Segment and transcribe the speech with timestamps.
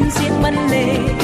[0.00, 1.19] xin diễn văn lệ.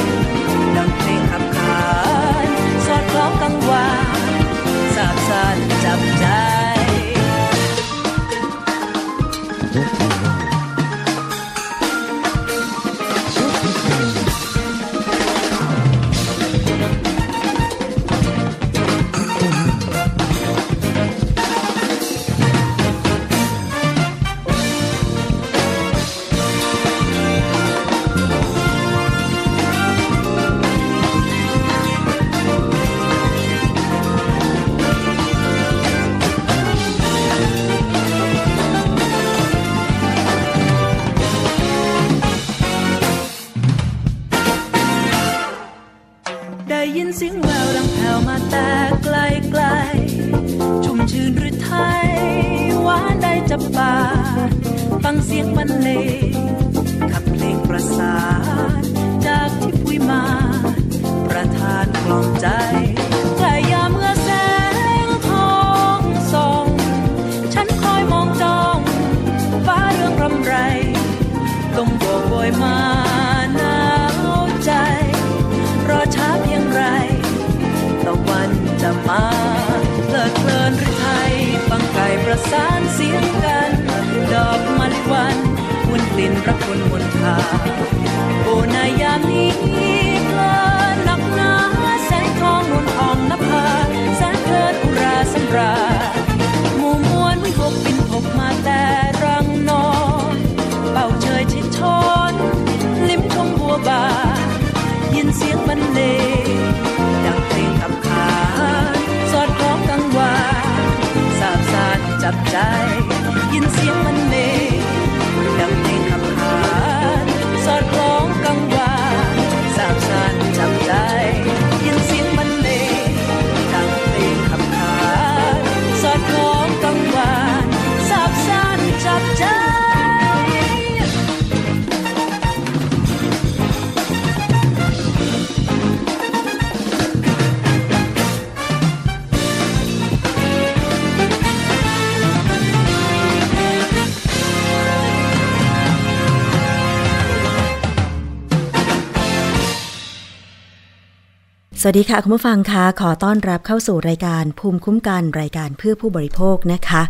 [151.88, 157.02] วัสดีค่ะ คุณผู้ฟังคะขอต้อนรับเข้าสู่รายการภูมิคุ้มกันรายการเพื่อผู้บริโภคนะคะ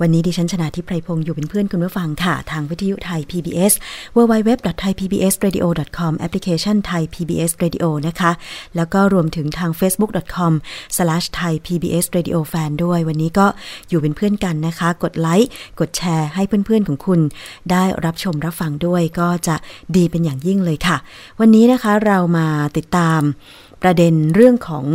[0.00, 3.72] วันนี้ดิฉันชนะทิพไพรพงศ์อยู่เป็นเพื่อนคุณผู้ฟังค่ะ ทางวิทยุไทย PBS
[4.16, 8.30] www.thaipbsradio.com แอปพลิเคชันไทย PBS Radio นะคะ
[8.76, 13.46] แล้วก็รวมถึงทาง facebook.com/thaipbsradiofan ด้วย วันนี้ก็
[13.88, 15.48] อยู่เป็นเพื่อนกันนะคะ กดไลค์
[15.80, 17.20] กดแชร์ให้เพื่อนๆของคุณ
[17.70, 19.56] ได้รับชมรับฟังด้วยก็จะ
[19.96, 20.96] ดีเป็นอย่างยิ่งเลยค่ะ
[21.40, 22.46] วันนี้นะคะเรามา
[22.76, 23.22] ติดตาม
[23.82, 24.86] ประเด็นเรื่องของ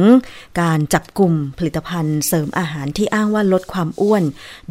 [0.61, 4.23] การจับกลุ่มผลิตภัณฑ์เสริมอาหารที่อ้างว่าลดความอ้วน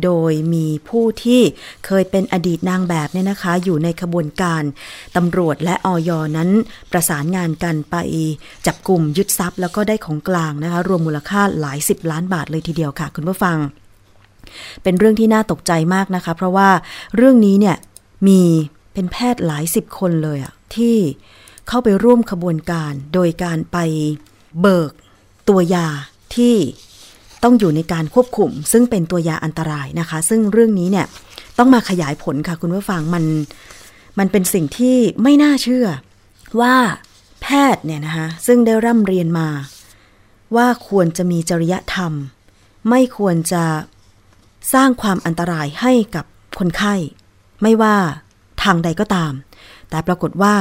[0.04, 1.40] โดยมีผู้ที่
[1.86, 4.62] เคยเป็นอดีตนางแบบเนี่ยนะคะ อยู่ในขบวนการ
[5.16, 6.50] ตำรวจและออยนั้น
[6.92, 7.96] ประสานงานกันไป
[8.66, 13.58] จับกลุ่มยึดทรัพย์ แล้วก็ได้ของกลางนะคะ รวมมูลค่าหลายสิบล้านบาทเลยทีเดียวค่ะ คุณผู้ฟัง
[14.82, 16.68] เป็นเรื่องที่น่าตกใจมากนะคะ เพราะว่า
[17.16, 17.76] เรื่องนี้เนี่ย
[18.28, 18.40] มี
[18.92, 20.96] เป็นแพทย์หลายสิบคนเลยอะที่
[21.68, 23.78] เข้าไปร่วมขบวนการ โดยการไป
[24.60, 24.92] เบิก
[25.48, 25.86] ตัวยา
[26.34, 26.56] ที่
[27.42, 31.06] ต้องอยู่ในการควบคุม ซึ่งเป็นตัวยาอันตรายนะคะ ซึ่งเรื่องนี้เนี่ย
[31.58, 33.24] ต้องมาขยายผลค่ะคุณผู้ฟังมัน
[34.18, 35.86] มันเป็นสิ่งที่ไม่น่าเชื่อ
[36.60, 36.74] ว่า
[37.42, 39.48] แพทย์เนี่ยนะคะซึ่งได้ร่ำเรียนมา
[40.56, 42.12] ว่าควรจะมีจริยธรรม
[42.90, 43.64] ไม่ควรจะ
[44.74, 46.24] สร้างความอันตรายให้กับ
[46.58, 46.94] คนไข้
[47.62, 47.96] ไม่ว่า
[48.62, 49.32] ทางใดก็ตาม
[49.90, 50.54] แต่ปรากฏว่า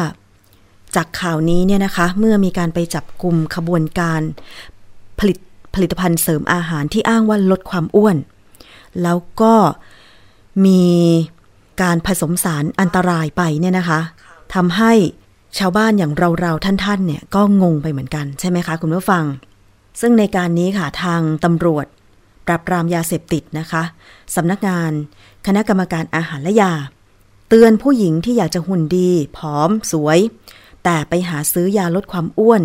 [0.95, 4.21] จากข่าวนี้เนี่ยนะคะ เมื่อมีการไปจับกลุ่มขบวนการ
[5.19, 5.37] ผลิต
[5.73, 8.17] ผลิตภัณฑ์เสริมอาหารที่อ้างว่าลดความอ้วน
[9.01, 9.53] แล้วก็
[10.65, 10.83] มี
[11.81, 13.99] การผสมสารอันตรายไปเนี่ยนะคะ
[14.53, 14.93] ทำให้
[15.57, 19.23] ชาวบ้านอย่างเราๆท่านๆเนี่ยก็งงไปเหมือนกันใช่ไหมคะคุณผู้ฟัง
[20.01, 21.85] ซึ่งในการนี้ค่ะทางตำรวจ
[22.47, 23.83] ปราบปรามยาเสพติดนะคะ
[24.35, 24.91] สำนักงาน
[25.47, 26.73] คณะกรรมการอาหารและยา
[27.49, 30.19] เตือนผู้หญิงที่อยากจะหุ่นดี ผอมสวย
[30.83, 32.63] แต่ไปหาซื้อยาลดความอ้วน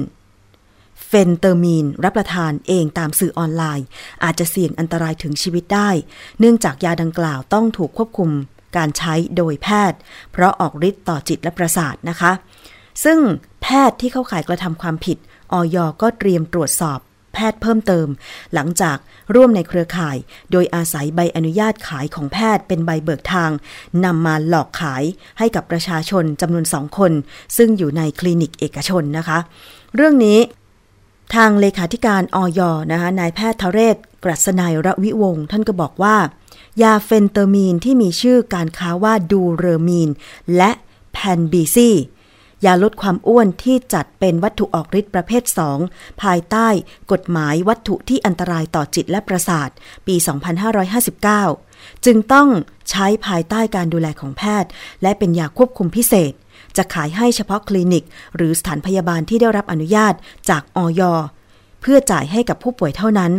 [1.07, 3.87] เฟนเตอร์มีนรับประทานเองตามสื่อออนไลน์
[4.25, 5.91] อาจจะเสี่ยงอันตรายถึงชีวิตได้
[6.39, 8.31] เนื่องจากยาดังกล่าวต้องถูกควบคุม
[8.77, 9.99] การใช้โดยแพทย์
[10.33, 12.33] เพราะออกฤทธิ์ต่อจิตและประสาทนะคะ
[13.05, 13.19] ซึ่ง
[13.63, 15.19] แพทย์ที่เข้าข่ายกระทำความผิด
[15.53, 15.77] อย.
[16.03, 16.99] ก็เตรียมตรวจสอบ
[17.39, 18.09] แพทย์เพิ่มเติม
[18.55, 18.97] หลังจาก
[19.35, 20.17] ร่วมในเครือข่าย
[20.53, 23.51] โดยอาศัยใบอนุญาตขายของแพทย์เป็นใบเบิกทาง
[24.05, 25.03] นำมาหลอกขาย
[25.39, 27.13] ให้กับประชาชนจำนวนสองคน
[27.57, 29.39] ซึ่งอยู่ในคลินิกเอกชนนะคะ
[29.95, 30.39] เรื่องนี้
[31.35, 32.61] ทางเลขาธิการอย.
[32.93, 36.17] นะคะนายแพทย์ธเรศ กรัษนัยรวิวงค์ท่านก็บอกว่า
[36.83, 40.11] ยาเฟนเตอร์มีนที่มีชื่อการค้าว่าดูเรอมีน
[40.57, 40.71] และ
[41.13, 41.91] แพนบีซี
[42.65, 45.43] ยาลดความอ้วนที่จัดเป็นวัตถุออกฤทธิ์ประเภท
[45.83, 46.69] 2 ภายใต้
[47.13, 49.69] กฎหมายวัตถุที่อันตรายต่อจิตและประสาท
[50.07, 50.17] ปี
[51.11, 52.49] 2559 จึงต้อง
[52.91, 54.71] ใช้ภายใต้การดูแลของแพทย์
[55.03, 56.33] และเป็นยาควบคุมพิเศษ
[56.77, 58.05] จะขายให้เฉพาะคลินิก
[58.37, 60.15] หรือสถานพยาบาลที่ได้รับอนุญาต
[60.49, 61.03] จากออย
[61.81, 63.33] เพื่อจ่ายให้กับผู้ป่วยเท่านั้น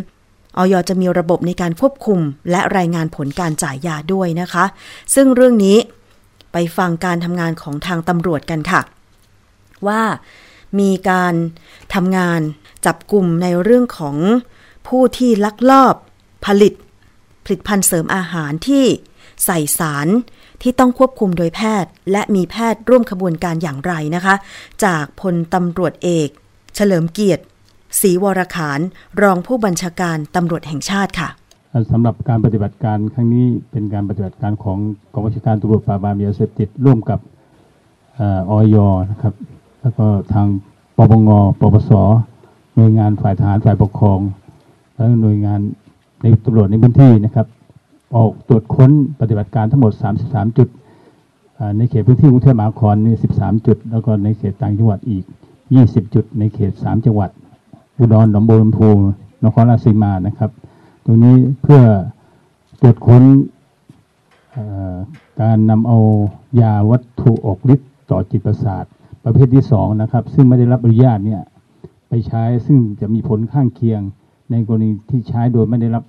[0.57, 2.19] ออยจะมีระบบในการควบคุม
[2.51, 4.65] และรายงานผลการจ่ายยาด้วยนะคะ
[5.15, 5.77] ซึ่งเรื่องนี้
[6.54, 8.81] ไปฟังการทำงานของทางตำรวจกันค่ะ
[9.88, 10.02] ว่า
[10.80, 11.34] มีการ
[11.94, 12.42] ทำงาน
[12.86, 14.18] จับกลุ่มในเรื่องของ
[14.88, 15.96] ผู้ที่ลักลอบ
[16.46, 16.74] ผลิต
[17.46, 18.86] ผลิตภัณฑ์เสริมอาหารที่
[19.46, 20.08] ใส่สาร
[20.62, 24.36] ที่ต้องควบคุมโดยแพทย์ และมีแพทย์ร่วมขบวนการอย่างไรนะคะ
[24.86, 26.30] จากพลตำรวจเอก
[26.75, 27.44] เฉลิมเกียรติ
[28.02, 28.80] ศรีวรขาน
[29.22, 31.30] รองผู้บัญชาการตำรวจแห่งชาติค่ะ
[31.92, 34.78] สำหรับการปฏิบัติการครั้งนี้เป็นการปฏิบัติการของ
[35.14, 37.20] กองบัญชาการตำรวจปราบปรามยาเสพติดร่วมกับ
[38.50, 38.75] ออย
[39.12, 39.34] นะครับ
[39.81, 40.48] แล้วก็ทาง
[40.98, 41.30] ปปง
[41.60, 41.92] ปปส
[42.76, 44.20] หน่วยงานฝ่ายทหารฝ่ายปกครอง
[44.94, 45.60] และหน่วยงาน
[46.22, 47.48] ในตำรวจในพื้นที่นะครับ
[48.16, 49.92] ออกตรวจค้นปฏิบัติการทั้งหมด
[50.26, 50.68] 33 จุด
[51.78, 55.24] ในเขตพื้นที่กรุงเทพมหานครนี่13 จุด แล้วก็ในเขตต่างจังหวัดอีก
[55.70, 57.30] 20 จุด ในเขต 3 จังหวัด
[57.98, 58.90] อุดรหนองบัวลำพู
[59.44, 60.52] นครราชสีมานะครับ
[61.06, 61.82] ตรงนี้เพื่อ
[62.82, 63.24] ตรวจค้น
[65.42, 65.98] การนำเอา
[66.62, 68.86] ยาวัตถุออกฤทธิ์ต่อจิตประสาท
[69.31, 71.42] ประเภทที่สองนะครับซึ่งไม่ได้รับอนุญาตเนี่ย
[72.10, 74.02] ไปใช้ซึ่งจะมีผลข้างเคียง
[74.51, 76.03] ในกรณีที่ใช้โดยไม่ได้รับ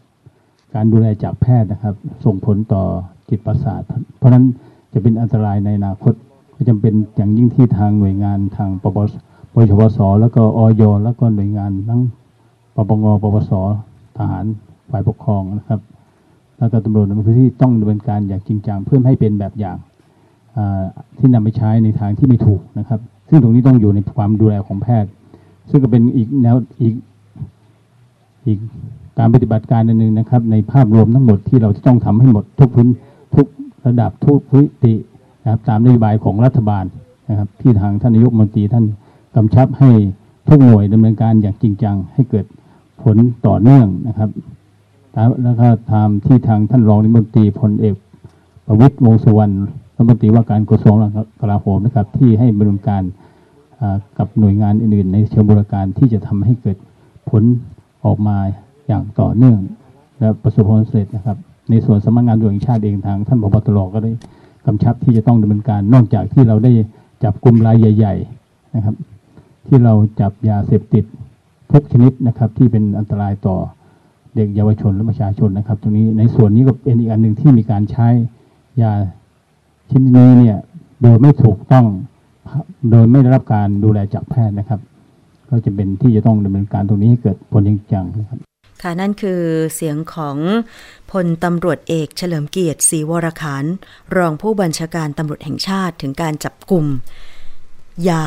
[0.75, 1.95] การดูแลจากแพทย์นะครับ
[2.25, 2.83] ส่งผลต่อ
[3.29, 3.83] จิตประสาท
[4.17, 4.45] เพราะนั้น
[4.93, 6.15] จะเป็นอันตรายในอนาคต
[6.55, 9.13] ก็จำเป็นอย่างยิ่งที่ทางหน่วยงานทางปปส
[9.55, 12.01] ปชปสแล้วก็อยแล้วก็หน่วยงานทั้ง
[12.75, 13.53] ปปงปปส
[14.19, 14.45] ทหาร
[14.91, 15.81] ฝ่ายปกครองนะครับ
[16.59, 19.77] แล้วก็ตำรวจในพื้นที่ต้องดำเนินการอย่างจริงจังเพื่อให้เป็นแบบอย่าง
[21.19, 25.11] ที่นำไปใช้ในทางที่ไม่ถูกนะครับ ซึ่งตรงนี้ต้องอยู่ในความดูแลของแพทย์
[25.71, 26.95] ซึ่งก็เป็นอีกแนวอีก
[28.47, 28.59] อีก
[29.19, 32.89] การปฏิบัติการหนึ่งนะครับ ในภาพรวมทั้งหมดที่เราจะต้องทำให้หมดทุกพื้น
[33.35, 33.47] ทุก
[33.87, 34.97] ระดับทุกพื้นที่
[35.43, 36.85] นะครับตามนโยบายของรัฐบาล
[37.29, 38.85] นะครับ ที่ทางท่านนายกมนตรีท่าน
[39.37, 39.91] กำชับให้
[40.49, 42.47] ทุกหน่วยดำเนินการอย่างจริงจัง ให้เกิด
[43.03, 44.31] ผลต่อเนื่องนะครับ
[45.43, 47.95] แล้วก็ทำที่ทางท่านรองนายกมนตรีพลเอก
[48.67, 49.55] ประวิตรวงสุวรรณ
[49.97, 50.95] รัฐมนตรีว่าการกระทรวง
[51.41, 53.03] กลาโหมนะครับ ที่ให้บริการ
[54.19, 56.77] กับหน่วยงานอื่นๆ ในเชิงบริการที่จะทำให้เกิด
[57.31, 57.43] ผล
[58.05, 58.37] ออกมา
[58.87, 59.59] อย่างต่อเนื่อง
[60.19, 61.37] และประสบความสำเร็จนะครับ
[61.71, 64.13] ในส่วนสำนักงานตำรวจแห่งชาติเองทางท่านพบตรก็ได้
[64.67, 66.73] กำชับที่จะต้องดำเนินการนอกจากที่เราได้
[67.25, 68.95] จับกลุ่มรายใหญ่ ๆนะครับ
[69.67, 71.05] ที่เราจับยาเสพติด
[71.73, 73.57] ทุกชนิดนะครับ ที่เป็นอันตรายต่อ
[74.35, 78.09] เด็กเยาวชนและประชาชนนะครับ ตรงนี้ในส่วนนี้ก็เป็นอีกอันหนึ่งที่มีการใช้
[78.83, 78.93] ยา
[79.91, 80.59] ชนิดนี้เนี่ย
[81.03, 81.87] โดยไม่ถูกต้อง
[82.91, 84.81] โดยไม่ได้รับการดูแลจากแพทย์นะครับ
[85.49, 88.39] ก็จะเป็นที่จะต้องดำเนินการตรงนี้ให้เกิดผลจริงจังนะครับ
[88.83, 89.41] ค่ะนั่นคือ
[89.75, 90.37] เสียงของ
[91.11, 93.65] พลตำรวจเอกเฉลิมเกียรติศรีวรคาร
[94.17, 96.87] รองผู้บัญชาการตำรวจแห่งชาติถึงการจับกลุ่ม
[98.09, 98.27] ยา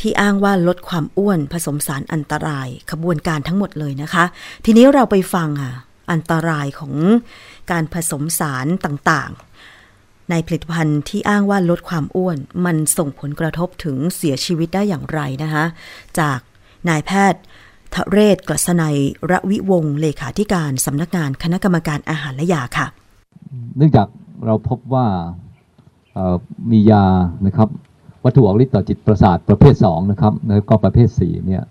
[0.00, 4.24] ที่อ้างว่าลดความอ้วนผสมสารอันตรายขบวนการทั้งหมดเลยนะคะ
[4.64, 5.74] ทีนี้เราไปฟังค่ะ
[6.12, 6.94] อันตรายของ
[7.70, 9.30] การผสมสารต่าง
[10.30, 15.64] ในผลิตภัณฑ์ที่อ้างว่าลดความอ้วน มันส่งผลกระทบถึงเสียชีวิตได้อย่างไรนะคะ
[16.18, 16.38] จาก
[16.88, 17.42] นายแพทย์
[17.94, 18.96] ทะเรศกฤษณัย
[19.30, 22.86] ระวิวงเลขาธิการสำนักงานคณะกรรมการอาหารและยาค่ะ
[23.76, 24.06] เนื่องจาก
[24.46, 25.06] เราพบว่า
[26.70, 27.04] มียา
[27.46, 27.68] นะครับ
[28.24, 31.62] วัตถุออกฤทธิ์ต่อจิตประสาทประเภท2นะครับแล้วก็ประเภท4เนี่ย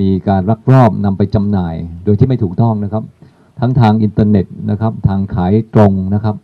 [0.00, 3.04] มีการรักรอบนำไปจำหน่าย โดยที่ไม่ถูกต้องนะครับ
[3.60, 6.36] ทั้งทางอินเทอร์เน็ตนะครับทางขายตรงนะครับ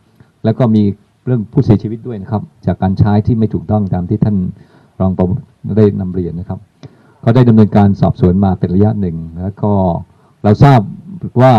[0.45, 0.83] แล้วก็มี
[1.27, 4.37] เรื่องผู้เสียชีวิตด้วยนะครับ จากการใช้ที่ไม่ถูกต้องตามที่ท่าน
[5.01, 5.27] รองประ
[5.77, 6.59] ได้นำเรียนนะครับ
[7.25, 9.73] ก็ได้ดำเนินการสอบสวนมาเป็นระยะหนึ่ง แล้วก็
[10.43, 10.81] เราทราบ
[11.41, 11.53] ว่า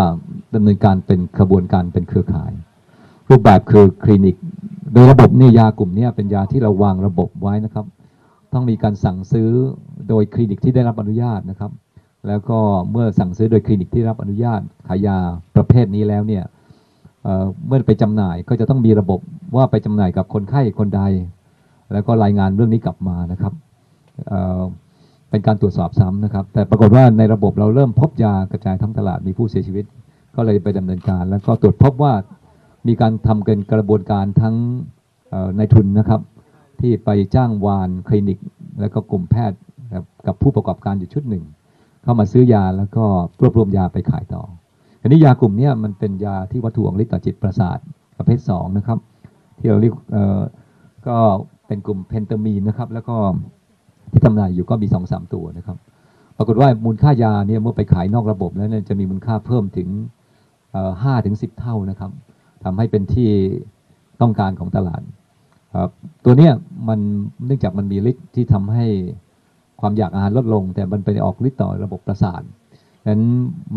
[0.55, 2.51] ดำเนินการเป็นขบวนการเป็นเครือข่าย
[3.29, 4.35] รูปแบบคือคลินิก
[4.93, 7.85] โดยระบบนี่ยากลุ่มนี้เป็นยาที่เราวางระบบไว้นะครับ
[8.53, 9.49] ต้องมีการสั่งซื้อ
[10.09, 11.71] โดยคลินิกที่ได้รับอนุญาตนะครับ
[12.27, 12.59] แล้วก็
[12.91, 15.17] เมื่อสั่งซื้อโดยคลินิกที่รับอนุญาตขายยา
[15.55, 16.43] ประเภทนี้แล้วเนี่ย
[17.67, 19.19] เมื่อไปจำหน่ายก็จะต้องมีระบบ
[19.55, 21.01] ว่าไปจำหน่ายกับคนไข้คนใด
[21.93, 23.53] แล้วก็รายงานเรื่องนี้กลับมานะครับ
[25.29, 29.85] เป็นการตรวจสอบซ้ำนะครับ แต่ปรากฏว่าในระบบเราเริ่มพบยากระจายทั้งตลาดมีผู้เสียชีวิต
[30.35, 32.13] ก็เลยไปดำเนินการ แล้วก็ตรวจพบว่า
[32.87, 34.55] มีการทำเกินกระบวนการทั้ง
[35.57, 36.21] ในทุนนะครับ
[36.79, 38.37] ที่ไปจ้างวานคลินิก
[38.79, 39.59] แล้วก็กลุ่มแพทย์
[40.27, 41.43] กับผู้ประกอบการอยู่ชุดหนึ่ง
[42.03, 43.05] เข้ามาซื้อยาแล้วก็
[43.41, 44.43] รวบรวมยาไปขายต่อ
[45.07, 47.77] อันนี้ยากลุ่มนี้มันเป็นยาที่วัตถุออกฤทธิ์ต่อจิตประสาท
[48.17, 48.99] ประเภท2นะครับ
[49.57, 49.93] ที่เราเรียก
[51.07, 51.17] ก็
[51.67, 53.15] เป็นกลุ่มเพนเตมีนนะครับ แล้วก็
[54.11, 55.77] ที่จำหน่ายอยู่ก็มีสองสามตัวนะครับ
[56.37, 59.87] ปรากฏว่ามูลค่ายาเนี่ยเมื่อไปขายนอกระบบแล้วเนี่ยจะมีมูลค่าเพิ่มถึง
[61.03, 62.11] ห้าถึงสิบเท่านะครับ
[62.63, 63.29] ทำให้เป็นที่
[64.21, 65.01] ต้องการของตลาด
[66.25, 66.53] ตัวเนี้ย
[66.87, 66.99] มัน
[67.45, 68.85] เนื่องจากมันมีฤทธิ์ที่ทำให้
[69.81, 72.41] ความอยากอาหารลดลง แต่มันไปออกฤทธิ์ต่อระบบประสาท
[73.07, 73.21] นั้น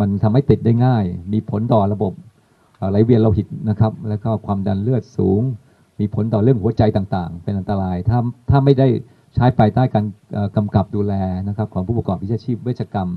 [0.00, 2.12] มันทำให้ติดได้ง่าย มีผลต่อระบบ
[2.90, 5.40] ไหลเวียนโลหิตนะครับ แล้วก็ความดันเลือดสูง
[6.00, 8.18] มีผลต่อเรื่องหัวใจต่างๆ เป็นอันตราย ถ้า
[8.50, 8.88] ถ้าไม่ได้
[9.34, 10.04] ใช้ภายใต้การ
[10.56, 11.14] กำกับดูแล
[11.48, 13.08] นะครับของผู้ประกอบวิชาชีพเวชกรรม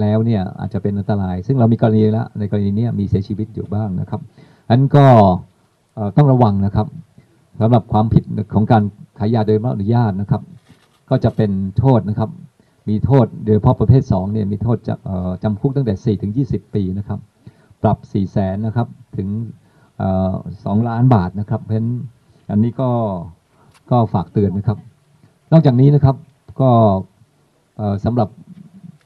[0.00, 4.20] แล้วเนี่ยอาจจะเป็นอันตราย ซึ่งเรามีกรณีแล้วในกรณีนี้มีเสียชีวิตอยู่บ้างนะครับ
[4.70, 5.06] อันก็
[6.16, 6.86] ต้องระวังนะครับ
[7.60, 8.82] สำหรับความผิดของการ
[9.18, 10.42] ขายยาโดยไม่อนุญาตนะครับ
[11.10, 12.30] ก็จะเป็นโทษนะครับ
[12.88, 14.94] มีโทษโดยเฉพาะประเภท2เนี่ยมีโทษจะ
[15.42, 17.18] จำคุกตั้งแต่4ถึง20 ปีนะครับ
[17.82, 19.28] ปรับ4แสนนะครับถึง
[20.64, 21.90] สองล้านบาทนะครับ เพราะฉะนั้น
[22.50, 22.90] อันนี้ก็
[23.90, 24.78] ก็ฝากเตือนนะครับ
[25.52, 26.16] นอกจากนี้นะครับ
[26.60, 26.70] ก็
[28.04, 28.28] สำหรับ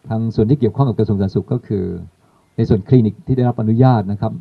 [0.09, 1.85] ทางส่วนที่เกี่ยวข้องกับกระทรวงสาธารณสุขก็คือ
[2.57, 4.33] ในส่วนคลินิกที่ได้รับอนุญาตนะครับ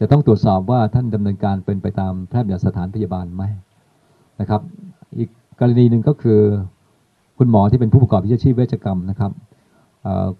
[0.00, 3.42] จะต้องตรวจสอบว่าท่านดำเนินการเป็นไปตามแพทย์บัญญัติสถานพยาบาลไหม
[4.40, 4.62] นะครับ
[5.18, 5.28] อีก
[5.60, 6.40] กรณีหนึ่งก็คือ
[7.38, 9.32] คุณหมอที่เป็นผู้ประกอบวิชาชีพเวชกรรมนะครับ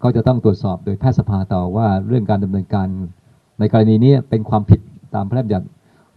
[0.03, 2.87] ก็จะต้องตรวจสอบโดยแพทยสภาต่อว่าเรื่องการดำเนินการ
[3.59, 4.79] ในกรณีนี้เป็นความผิด
[5.15, 5.67] ตามพระราชบัญญัติ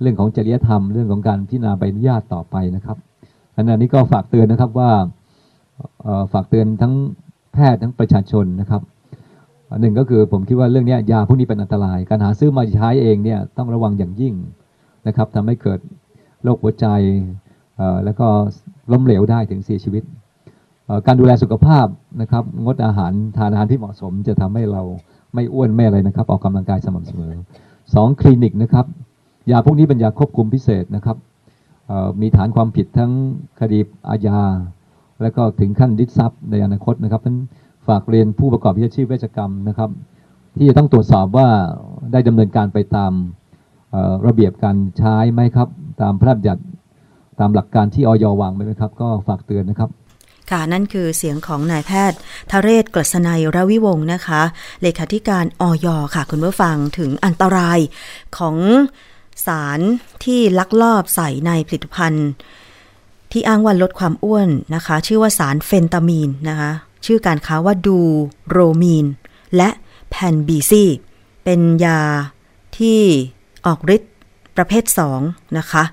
[0.00, 2.96] เรื่องของจริยธรรมเรื่องของการพิจารณาใบอนุญาตต่อไปนะครับ
[3.54, 4.90] อันนี้ก็ฝากเตือนนะครับว่า
[6.32, 6.94] ฝากเตือนทั้ง
[7.52, 8.82] แพทย์ทั้งประชาชนนะครับ
[9.80, 14.34] หนึ่งก็คือผมคิดว่าเรื่องนี้ยาพวกนี้เป็นอันตราย การหาซื้อมาใช้เองเนี่ยต้องระวังอย่างยิ่ง
[15.06, 15.78] นะครับทำให้เกิด
[16.44, 16.86] โรคหัวใจ
[18.04, 18.26] แล้วก็
[18.92, 20.02] ล้มเหลวได้ถึงเสียชีวิต
[21.06, 21.86] การดูแลสุขภาพ
[22.20, 24.82] นะครับงดอาหารทานอาหารที่เหมาะสม จะทำให้เรา
[25.34, 27.32] ไม่อ้วนไม่อะไรนะครับ ออกกำลังกายสม่ำเสมอ
[27.94, 28.86] สองคลินิกนะครับ
[29.50, 31.16] ยาพวกนี้เป็นยาควบคุมพิเศษนะครับ
[32.20, 33.12] มีฐานความผิดทั้ง
[33.60, 34.40] คดีอาญา
[35.22, 37.38] และก็ถึงขั้นดิทรัพย์ในอนาคตนะครับนั้น
[37.88, 39.90] ฝากเรียนผู้ประกอบวิชาชีพเวชกรรมนะครับ
[40.56, 41.48] ที่จะต้องตรวจสอบว่า
[42.12, 43.12] ได้ดำเนินการไปตาม
[44.26, 45.68] ระเบียบการใช้ไหมครับ
[46.02, 46.62] ตามพระราชบัญญัติ
[47.40, 49.90] ตามหลักการที่ออยวางไหมครับ ก็ฝากเตือนนะครับ
[50.52, 52.18] ค่ะนั่นคือเสียงของนายแพทย์
[52.50, 54.42] ทเรศกฤษณัยรวิวงศ์นะคะ
[54.82, 57.78] เลขาธิการออยค่ะคุณผู้ฟังถึงอันตราย
[58.38, 58.56] ของ
[59.46, 59.80] สาร
[60.24, 62.28] ที่ลักลอบใส่ในผลิตภัณฑ์
[63.32, 66.70] ที่อ้างว่าลดความอ้วนนะคะ ชื่อว่าสารเฟนตามีนนะคะ
[67.06, 67.98] ชื่อการค้าว่าดู
[68.50, 69.06] โรมีน
[69.56, 69.68] และ
[70.10, 70.84] แพนบีซี
[71.44, 72.00] เป็นยา
[72.78, 73.00] ที่
[73.66, 74.12] ออกฤทธิ์
[74.56, 74.84] ประเภท
[75.20, 75.84] 2 นะคะ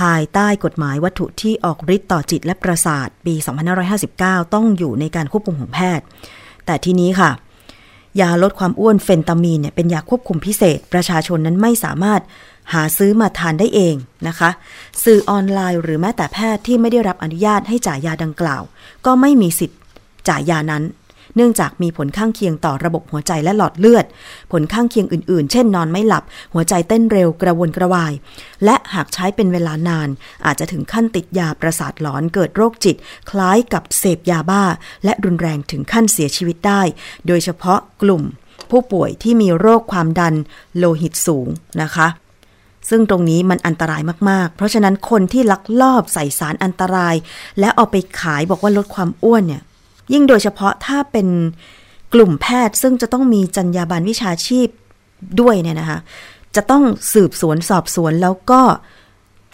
[0.00, 3.34] ภายใต้กฎหมายวัตถุที่ออกฤทธิ์ต่อจิตและประสาทปี
[3.94, 6.04] 2559 ต้องอยู่ในการควบคุมของแพทย์
[6.66, 7.30] แต่ทีนี้ค่ะ
[8.20, 12.20] ยาลดความอ้วนเฟนตามีนเนี่ยเป็นยาควบคุมพิเศษ ประชาชนนั้นไม่สามารถ
[12.72, 13.94] หาซื้อมาทานได้เอง
[14.28, 14.50] นะคะ
[15.04, 18.62] สื่อออนไลน์หรือแม้แต่แพทย์ที่ไม่ได้รับอนุญาตให้จ่ายยาดังกล่าว
[19.06, 19.78] ก็ไม่มีสิทธิ์
[20.28, 20.82] จ่ายยานั้น
[21.36, 24.06] เนื่องจากมีผลข้างเคียงต่อระบบหัวใจและหลอดเลือด
[24.52, 28.12] ผลข้างเคียงอื่นๆ เช่นนอนไม่หลับ หัวใจเต้นเร็วกระวนกระวาย
[28.64, 30.08] และหากใช้เป็นเวลานาน
[30.46, 32.96] อาจจะถึงขั้นติดยาประสาทหลอนเกิดโรคจิต
[33.30, 34.62] คล้ายกับเสพยาบ้า
[35.04, 36.82] และรุนแรงถึงขั้นเสียชีวิตได้
[37.26, 38.22] โดยเฉพาะกลุ่ม
[38.70, 40.34] ผู้ป่วยที่มีโรคความดัน
[40.78, 41.48] โลหิตสูง
[41.82, 42.08] นะคะ
[42.90, 47.14] ซึ่งตรงนี้มันอันตรายมาก ๆ เพราะฉะนั้นคนที่ลักลอบใส่สารอันตราย
[47.60, 49.62] และเอาไปขายบอกว่าลดความอ้วนเนี่ย
[50.12, 51.28] ยิ่งโดยเฉพาะถ้าเป็น
[52.14, 54.68] กลุ่มแพทย์ซึ่งจะต้องมีจรรยาบรรณวิชาชีพ
[55.40, 55.98] ด้วยเนี่ยนะคะ
[56.56, 58.62] จะต้องสืบสวนสอบสวนแล้วก็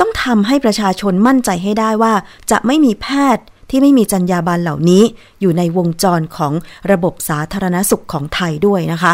[0.00, 2.12] ต้องทำให้ประชาชนมั่นใจให้ได้ว่า
[2.50, 5.02] จะไม่มีแพทย์ ที่ไม่มีจรรยาบรรณเหล่านี้
[5.40, 6.52] อยู่ในวงจรของ
[6.90, 9.12] ระบบสาธารณสุขของไทยด้วยนะคะ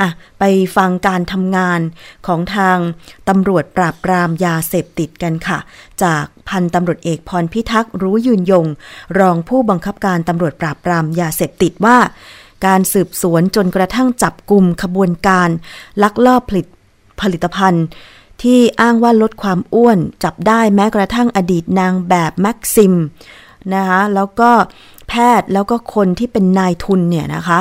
[0.00, 0.44] อะไป
[0.76, 1.80] ฟังการทำงาน
[2.26, 2.78] ของทาง
[3.28, 5.58] ตำรวจปราบปรามยาเสพติดกันค่ะ
[6.02, 8.66] จากพันตำรวจเอกพรพิทักษ์รู้ยืนยง
[9.18, 11.98] รองผู้บังคับการตำรวจปราบปรามยาเสพติดว่า
[12.66, 15.48] การสืบสวนจนกระทั่งจับกลุ่มขบวนการ
[16.02, 16.66] ลักลอบผลิต
[17.20, 17.86] ผลิตภัณฑ์
[18.42, 22.94] ที่อ้างว่าลดความอ้วนจับได้แม้กระทั่งอดีตนางแบบแม็กซิม
[23.74, 24.50] นะคะแล้วก็
[25.08, 27.58] แพทย์แล้วก็คนที่เป็นนายทุนเนี่ยนะคะ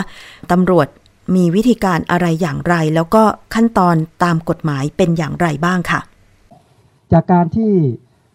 [0.52, 0.88] ตำรวจ
[1.36, 6.00] มีวิธีการอะไรอย่างไร แล้วก็ขั้นตอนตามกฎหมายเป็นอย่างไรบ้างค่ะ
[7.14, 7.72] จากการที่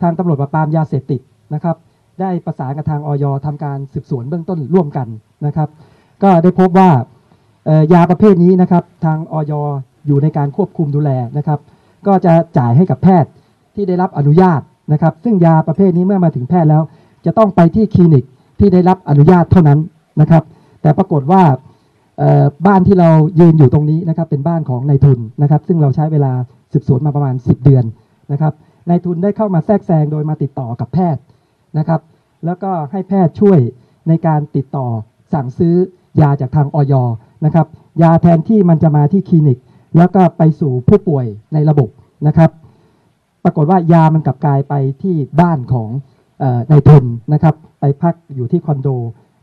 [0.02, 1.20] ทางตำรวจปราบปรามยาเสพติด
[1.54, 1.76] นะครับ
[2.20, 5.08] ได้ประสานกับทางออยทำการสืบสวนเบื้องต้นร่วมกัน
[5.46, 5.68] นะครับ
[6.22, 6.90] ก็ได้พบว่า
[7.92, 9.52] ยาประเภทนี้นะครับ ทางออย
[10.06, 11.58] อยู่ในการควบคุมดูแลนะครับ
[12.06, 13.30] ก็จะจ่ายให้กับแพทย์
[13.74, 14.60] ที่ได้รับอนุญาต
[14.92, 16.82] นะครับ ซึ่งยาประเภทนี้เมื่อมาถึงแพทย์แล้ว
[17.26, 18.24] จะต้องไปที่คลินิก
[18.58, 19.78] ที่ได้รับอนุญาตเท่านั้น
[20.20, 20.42] นะครับ
[20.82, 21.42] แต่ปรากฏว่า
[22.66, 23.10] บ้านที่เรา
[23.40, 26.32] ยืนอยู่ตรงนี้นะครับเป็นบ้านของนายทุนนะครับ ซึ่งเราใช้เวลา
[26.72, 27.84] สืบสวนมาประมาณ 10 เดือน
[28.32, 28.52] นะครับ
[28.88, 31.22] นายทุนได้เข้ามาแทรกแซงโดยมาติดต่อกับแพทย์
[31.78, 32.00] นะครับ
[32.46, 33.58] แล้วก็ให้แพทย์ช่วย
[34.08, 34.86] ในการติดต่อ
[35.32, 35.74] สั่งซื้อ
[36.20, 36.94] ยาจากทางออย
[37.44, 37.66] นะครับ
[38.02, 39.58] ยาแทนที่มันจะมาที่คลินิก
[39.96, 41.88] แล้วก็ไปสู่ผู้ป่วยในระบบ
[42.26, 42.50] นะครับ
[43.44, 45.88] ปรากฏว่ายามันกลับกลายไปที่บ้านของ
[46.40, 48.88] เออนทุนนะครับไปพักอยู่ที่คอนโด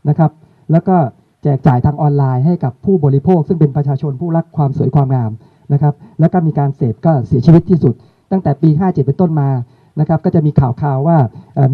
[0.08, 0.30] นะครับ
[0.72, 0.96] แล้วก็
[1.42, 5.30] แจกจ่ายทางออนไลน์ให้กับผู้บริโภค ซึ่งเป็นประชาชนผู้รักความสวยความงาม
[5.72, 7.94] นะครับแล้วก็มีการเสพก็เสียชีวิตที่สุด
[8.30, 9.48] ตั้งแต่ปี 57 เป็นต้นมา
[10.00, 11.18] นะครับก็จะมีข่าวข่าวว่า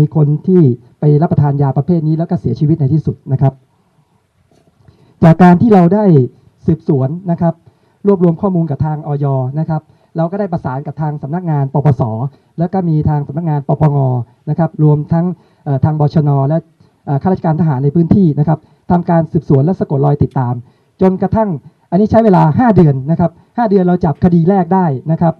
[0.00, 0.62] มีคนที่
[1.00, 3.52] ไปรับประทานยาประเภทนี้แล้วก็เสียชีวิตในที่สุดนะครับ
[5.24, 6.04] จากการที่เราได้
[6.66, 7.54] สืบสวนนะครับ
[8.06, 9.26] รวบรวมข้อมูลกับทางออย
[9.60, 9.82] นะครับ
[10.16, 12.02] เราก็ได้ประสานกับทางสำนักงานปปส
[12.58, 13.98] แล้วก็มีทางสำนักงานปปง
[14.50, 15.26] นะครับรวมทั้ง
[15.84, 16.58] ทางบชน และ
[17.22, 18.58] ข้าราชการทหารในพื้นที่นะครับ
[18.90, 20.54] ทำการสืบสวนและสะกดรอยติดตาม
[21.00, 21.48] จนกระทั่ง
[21.90, 25.34] อันนี้ใช้เวลา 5 เดือนนะครับ5เดือนเราจับคดีแรกได้นะครับ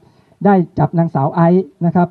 [0.45, 2.09] ได้จับนางสาวไอซ์นะครับ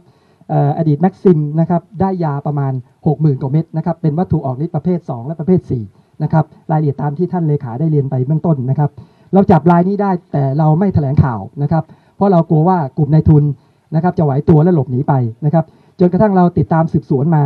[0.52, 2.74] ออดีตแม็กซิมนะครับได้ยาประมาณ
[3.06, 5.60] 60,000กว่าเม็ดนะครับเป็นวัตถุออกฤทธิ์ประเภท 2 และประเภท
[5.91, 8.89] 4นะครับรายละเอียดตามที่ท่านเลขาได้เรียนไปเบื้องต้นนะครับ
[9.34, 11.84] เราจับรายนี้ได้แต่เราไม่แถลงข่าวนะครับ
[12.22, 13.44] ราะเรากลัวว่ากลุ่มนายทุน
[13.96, 15.14] นะครับจะไหวตัวและหลบหนีไป
[15.46, 15.66] นะครับ
[16.00, 17.44] จนกระทั่งเราติดตามสืบสวนมา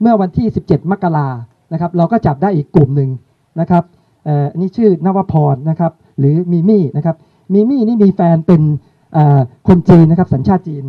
[0.00, 1.28] เมื่อวันที่ 17 มกรา
[1.72, 3.10] นะครับเราก็จับได้อีกกลุ่มหนึ่ง
[3.60, 3.84] นะครับ
[4.52, 7.16] อันนี้ชื่อนวพรนะครับหรือมิมี่นะครับ
[7.52, 8.62] มิมี่นี่มีแฟนเป็น
[9.68, 10.84] คนจีนนะครับสัญชาติจีน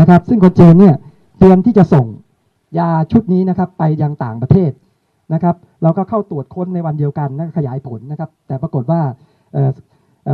[0.00, 0.94] นะครับ ซึ่งคนจีนเนี่ย
[1.38, 2.06] เตรียมที่จะส่ง
[2.78, 4.70] ยาชุดนี้นะครับไปยังต่างประเทศ
[5.34, 9.00] นะครับ เราก็เข้าตรวจค้นในวันเดียวกันนะขยายผลนะครับ แต่ปรากฏว่า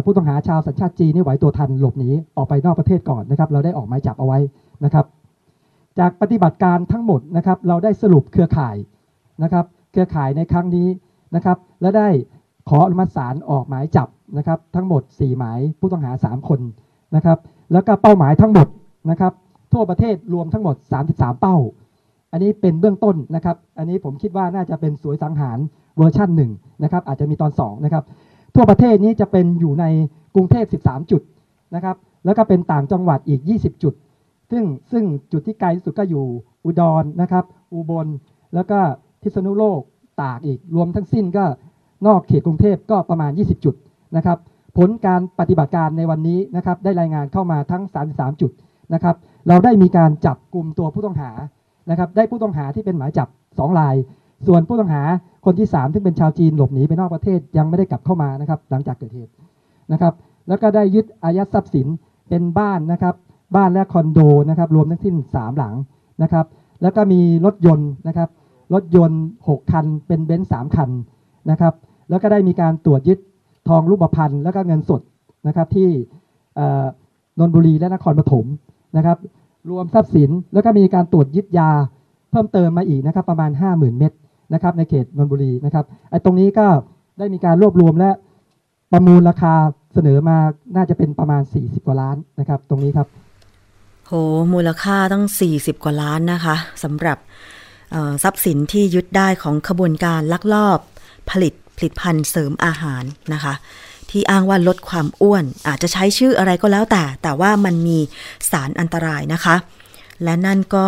[0.04, 4.38] ผู้ต้องหาชาวสัญชาติจีนนี่ไหวตัวทันหลบหนีออกไปนอกประเทศก่อนนะครับ เราได้ออกหมายจับเอาไว้
[4.84, 5.06] นะครับ
[5.98, 8.76] จากปฏิบัติการทั้งหมดนะครับ เราได้สรุปเครือข่าย
[9.42, 10.88] นะครับ เครือข่ายในครั้งนี้
[11.34, 12.08] นะครับ และได้
[12.68, 16.60] ขออนุมัติศาลออกหมายจับนะครับ ทั้งหมด 4 หมายผู้ต้องหา 3 คน
[17.16, 17.38] นะครับ
[17.72, 18.68] แล้วก็เป้าหมายทั้งหมด
[19.10, 19.32] นะครับ
[19.72, 20.76] ทั่วประเทศรวมทั้งหมด
[21.08, 21.56] 33 เป้า
[22.32, 25.58] อันนี้เป็นเบื้องต้นนะครับ อันนี้ผมคิดว่าน่าจะเป็นสวยสังหาร
[25.96, 26.50] เวอร์ชั่นหนึ่ง
[26.82, 28.04] นะครับ อาจจะมีตอน2นะครับ
[28.54, 29.84] ทั่วประเทศนี้จะเป็นอยู่ใน
[30.34, 31.22] กรุงเทพ 13 จุด
[31.74, 33.94] นะครับ แล้วก็เป็นต่างจังหวัดอีก 20 จุด
[34.50, 36.24] ซึ่งซึ่งจุดที่ไกลที่สุดก็อยู่
[36.64, 38.06] อุดรนะครับ อุบล
[38.54, 38.78] แล้วก็
[39.22, 39.80] พิษณุโลก
[40.20, 41.44] ตากอีก รวมทั้งสิ้นก็
[42.06, 43.74] นอกเขตกรุงเทพก็ประมาณ 20 จุด
[44.16, 44.38] นะครับ
[44.76, 48.50] ผลการปฏิบัติการในวันนี้นะครับ ได้รายงานเข้ามาทั้ง 33 จุด
[48.94, 49.16] นะครับ
[49.48, 51.30] เราได้มีการจับกลุ่มตัวผู้ต้องหา
[51.90, 53.94] นะครับ ได้ผู้ต้องหาที่เป็นหมายจับ 2 ราย
[54.46, 55.02] ส่วนผู้ต้องหา
[55.44, 59.32] คนที่ 3 ซึ่งเป็นชาวจีนหลบหนีไปนอกประเทศยังไม่ได้กลับเข้ามานะครับ หลังจากเกิดเหตุ
[59.92, 60.14] นะครับ
[60.48, 61.86] แล้วก็ได้ยึดอายัดทรัพย์สิน
[62.28, 63.14] เป็นบ้านนะครับ
[63.56, 65.74] บ้านและคอนโดนะครับ รวมทั้งสิ้น 3 หลัง
[66.22, 66.46] นะครับ
[66.82, 68.28] แล้วก็มีรถยนต์นะครับ
[68.74, 70.90] รถยนต์ 6 คัน เป็นเบนซ์สามคัน
[71.50, 71.74] นะครับ
[72.10, 73.18] แล้วก็ได้มีการตรวจยึด
[73.68, 75.00] ทองรูปพรรณแล้วก็เงินสด
[75.46, 75.88] นะครับที่
[77.38, 78.46] นนบุรีและนครปฐม
[78.96, 79.18] นะครับ
[79.70, 81.70] รวมทรัพย์สินแล้วก็มีการตรวจยึดยา
[82.30, 84.12] เพิ่มเติมมาอีกนะครับ ประมาณ 50,000 เม็ด
[84.54, 86.66] นะครับในเขตนนบุรีนะครับไอ้ตรงนี้ก็
[87.18, 88.10] ได้มีการรวบรวมและ
[88.92, 89.54] ประมูลราคา
[89.94, 90.38] เสนอมา
[90.76, 93.06] น่าจะเป็นประมาณ 40 กว่าล้านนะครับ ตรงนี้ครับ
[94.06, 94.12] โห
[94.52, 97.18] มูลค่าตั้ง 40 กว่าล้านนะคะสำหรับ
[98.22, 100.78] ทรัพย์สินที่ยึดได้ของขบวนการลักลอบ
[101.30, 103.54] ผลิตผลิตภัณฑ์เสริมอาหารนะคะ
[104.10, 107.98] ที่อ้างว่าลดความอ้วน อาจจะใช้ชื่ออะไรก็แล้วแต่ แต่ว่ามันมี
[108.50, 109.56] สารอันตรายนะคะ
[110.22, 110.86] และนั่นก็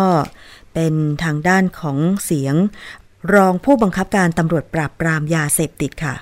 [0.73, 2.55] เป็นทางด้านของเสียง
[3.33, 6.15] รองผู้บังคับการตำรวจปราบปรามยาเสพติดค่ะ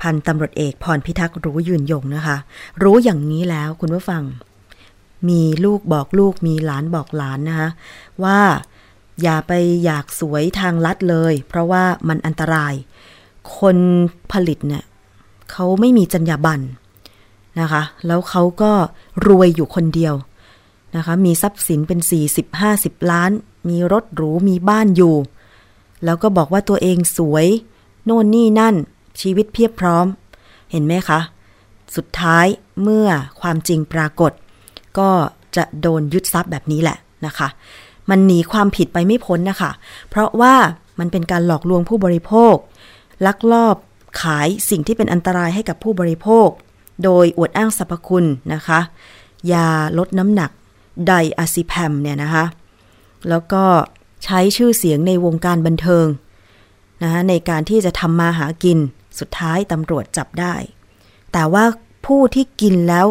[0.00, 2.36] พันตำรวจเอกพรพิทักษ์รู้ยืนยงนะคะ
[2.82, 4.22] รู้อย่างนี้แล้วคุณผู้ฟัง
[5.28, 7.68] มีลูกบอกลูกมีหลานบอกหลานนะคะ
[8.24, 8.40] ว่า
[9.22, 9.52] อย่าไป
[9.84, 12.74] อยากสวยทางลัดเลย เพราะว่ามันอันตราย
[13.58, 13.76] คน
[14.32, 14.84] ผลิตเนี่ย
[15.50, 16.62] เขาไม่มีจรรยาบรรณ
[17.60, 18.72] นะคะ แล้วเขาก็
[19.26, 20.14] รวยอยู่คนเดียว
[20.96, 22.00] นะคะ มีทรัพย์สินเป็น
[22.54, 23.30] 40-50 ล้าน
[23.68, 25.14] มีรถหรู มีบ้านอยู่
[26.04, 27.46] แล้วก็บอกว่าตัวเองสวย
[28.04, 28.74] โน่นนี่นั่น
[29.20, 30.06] ชีวิตเพียบพร้อม
[30.70, 31.20] เห็นไหมคะ
[31.96, 32.46] สุดท้าย
[32.82, 33.08] เมื่อ
[33.40, 34.32] ความจริงปรากฏ
[34.98, 35.10] ก็
[35.56, 37.48] จะโดนยึดทรัพย์แบบนี้แหละนะคะ
[38.10, 39.70] มันหนีความผิดไปไม่พ้นนะคะ
[40.10, 40.54] เพราะว่า
[40.98, 42.54] มันเป็นการหลอกลวงผู้บริโภค
[43.26, 43.76] ลักลอบ
[44.22, 46.48] ขายสิ่งที่เป็นอันตรายให้กับผู้บริโภค
[47.04, 48.80] โดยอวดอ้างสรรพคุณนะคะ
[49.52, 50.50] ยาลดน้ำหนัก
[51.06, 52.44] ไดอะซิแพมเนี่ยนะคะ
[53.28, 53.64] แล้วก็
[54.24, 56.06] ใช้ชื่อเสียงในวงการบันเทิง
[57.02, 58.78] นะคะในการที่จะทำมาหากิน
[59.18, 60.54] สุดท้ายตำรวจจับได้
[61.32, 61.64] แต่ว่า
[62.06, 63.06] ผู้ที่กินแล้ว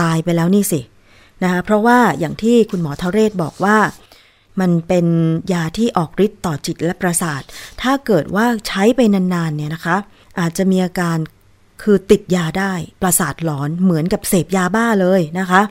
[0.00, 0.80] ตายไปแล้วนี่สิ
[1.42, 3.78] นะคะเพราะว่าอย่างที่คุณหมอทเรศบอกว่า
[4.60, 5.06] มันเป็น
[5.52, 7.42] ยาที่ออกฤทธิ์ต่อจิตและประสาท
[7.82, 9.96] ถ้าเกิดว่าใช้ไปนานๆเนี่ยนะคะ
[10.40, 11.16] อาจจะมีอาการ
[11.82, 15.62] คือติดยาได้ประสาทหลอนเหมือนกับเสพยาบ้าเลยนะคะ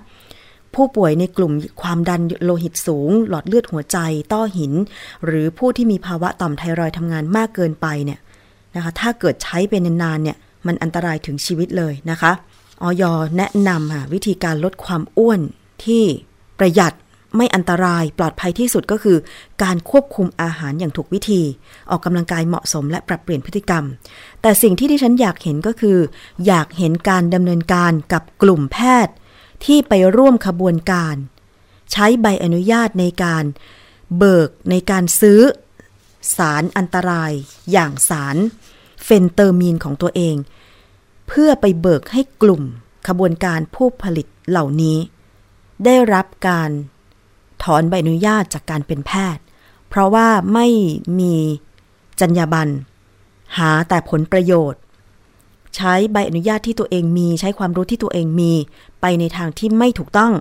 [0.75, 3.97] ผู้ป่วยในกลุ่มความดันโลหิตสูง หลอดเลือดหัวใจ
[4.33, 4.73] ต้อหิน
[5.25, 8.19] หรือผู้ที่มีภาวะต่อมไทรอยทำงานมากเกินไปเนี่ย
[8.75, 12.31] นะคะ ถ้าเกิดใช้ไปนานๆเนี่ยมันอันตรายถึงชีวิตเลยนะคะ
[12.81, 13.03] ออย
[13.37, 15.41] แนะนำค่ะวิธีการลดความอ้วน
[15.85, 16.03] ที่
[16.59, 16.93] ประหยัด
[17.37, 19.17] ไม่อันตรายปลอดภัยที่สุดก็คือ
[19.63, 21.41] การควบคุมอาหารอย่างถูกวิธี
[21.89, 23.83] ออกกำลังกายเหมาะสมและปรับเปลี่ยนพฤติกรรม
[24.41, 25.97] แต่สิ่งที่ที่ฉันอยากเห็นก็คือ
[26.47, 29.13] อยากเห็นการดำเนินการกับกลุ่มแพทย์
[29.65, 31.15] ที่ไปร่วมขบวนการ
[31.91, 33.43] ใช้ใบอนุญาตในการ
[34.17, 35.41] เบิกในการซื้อ
[36.37, 37.31] สารอันตราย
[37.71, 38.37] อย่างสาร
[39.03, 40.35] เฟนเตอร์มีนของตัวเอง
[41.27, 42.63] เพื่อไปเบิกให้กลุ่ม
[43.07, 44.97] ขบวนการผู้ผลิตเหล่านี้
[45.85, 46.69] ได้รับการ
[47.63, 49.43] ถอนใบอนุญาตจากการเป็นแพทย์
[49.89, 50.67] เพราะว่าไม่
[51.19, 51.35] มี
[52.19, 52.71] จรรยาบรรณ
[53.57, 54.81] หาแต่ผลประโยชน์
[55.75, 58.53] ใช้ใบอนุญาตที่ตัวเองมี ใช้ความรู้ที่ตัวเองมี
[59.01, 60.33] ไปในทางที่ไม่ถูกต้อง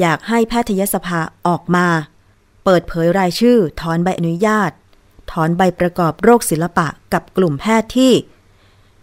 [0.00, 1.86] อยากให้แพทยสภาออกมา
[2.64, 4.70] เปิดเผยรายชื่อ ถอนใบอนุญาต
[5.30, 8.12] ถอนใบประกอบโรคศิลปะกับกลุ่มแพทย์ที่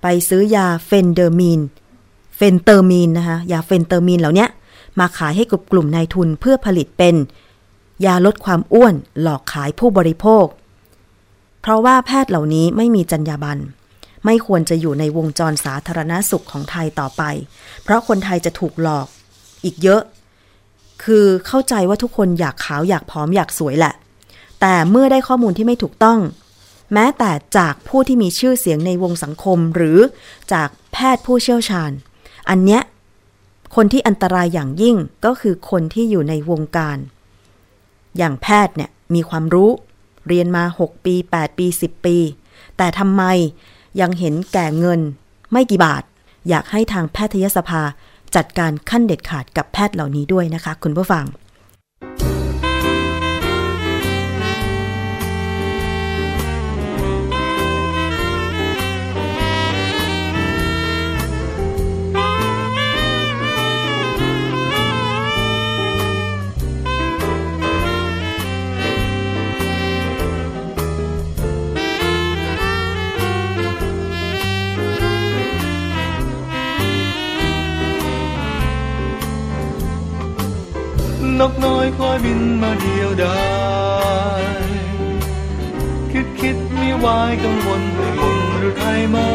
[0.02, 1.62] ไปซื้อยาเฟนเดอร์มีน
[2.36, 4.48] เฟนเตอร์มีนนะคะยาเฟนเตอร์มีนเหล่านี้
[5.00, 7.15] มาขายให้กับกลุ่มนายทุนเพื่อผลิตเป็น
[8.06, 10.45] ยาลดความอ้วนหลอกขายผู้บริโภค
[11.62, 13.62] เพราะว่าแพทย์เหล่านี้ไม่มีจรรยาบรรณ
[14.26, 17.24] ไม่ควรจะอยู่ในวงจรสาธารณสุขของไทยต่อไป
[17.84, 19.08] เพราะคนไทยจะถูกหลอก
[19.64, 20.02] อีกเยอะ
[21.04, 23.94] คือเข้าใจว่าทุกคนอยากขาวอยากผอมอยากสวยแหละ
[24.62, 26.20] แต่เมื่อได้ข้อมูลที่ไม่ถูกต้อง
[26.94, 30.00] แม้แต่จากผู้ที่มีชื่อเสียงในวงสังคมหรือ
[30.54, 31.92] จากแพทย์ผู้เชี่ยวชาญ
[32.50, 32.82] อันเนี้ย
[33.76, 36.98] คนที่อันตรายอย่างยิ่งก็คือคนที่อยู่ในวงการ
[38.18, 39.72] อย่างแพทย์เนี่ยมีความรู้
[40.28, 42.18] เรียนมา 6 ปี 8 ปี 10 ปี
[42.78, 43.24] แต่ทำไม
[44.02, 45.00] ยังเห็นแก่เงิน
[45.52, 46.04] ไม่กี่บาท
[46.50, 47.82] อยากให้ทางแพทยสภา
[48.36, 51.26] จัดการขั้นเด็ดขาดกับแพทย์เหล่านี้ด้วยนะคะ คุณผู้ฟัง
[81.39, 83.41] นกน้อยคอยบินมาเดียวดา
[84.41, 84.43] ย
[86.12, 89.32] คิดคิดมีวายกังวลในมนหรือไทยมอ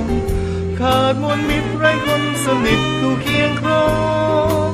[0.00, 0.02] ง
[0.80, 3.88] ขาดมวลมิตรไรคนสนิทคู่เคียงครอ
[4.68, 4.70] ง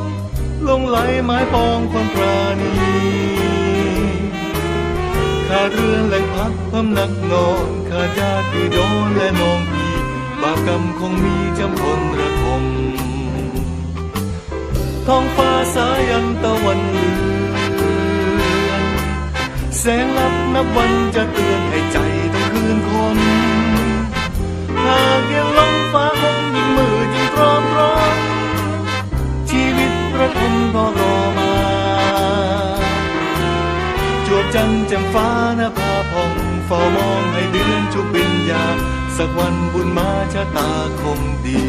[0.68, 2.72] ลงไหลไม้ปองความปราณี
[5.48, 9.94] ขาดเรือนแหล่งพักพำนักนอนขาดญาติพี่น้องและน้องพี่
[10.40, 12.64] บาปกรรมคงมีจำพลระทม
[15.08, 17.10] ท้องฟ้าสายันตะวันเลื
[17.50, 17.54] อ
[18.82, 18.84] น
[19.78, 21.98] แสงลับนับวันจะเตือนให้ใจ
[22.34, 23.18] ต้องคืนคน
[24.84, 28.18] หากยังลงฟ้าคงยิ่งมืดยิ่งตรอมร้อน
[29.50, 31.54] ชีวิตระทมก็รอมา
[34.26, 36.32] จวบจันแจ่มฟ้าหน้าผาผ่อง
[36.66, 38.64] เฝ้ามองให้เดือนชุบบินยา
[39.16, 41.60] สักวันบุญมาชะตาคงดี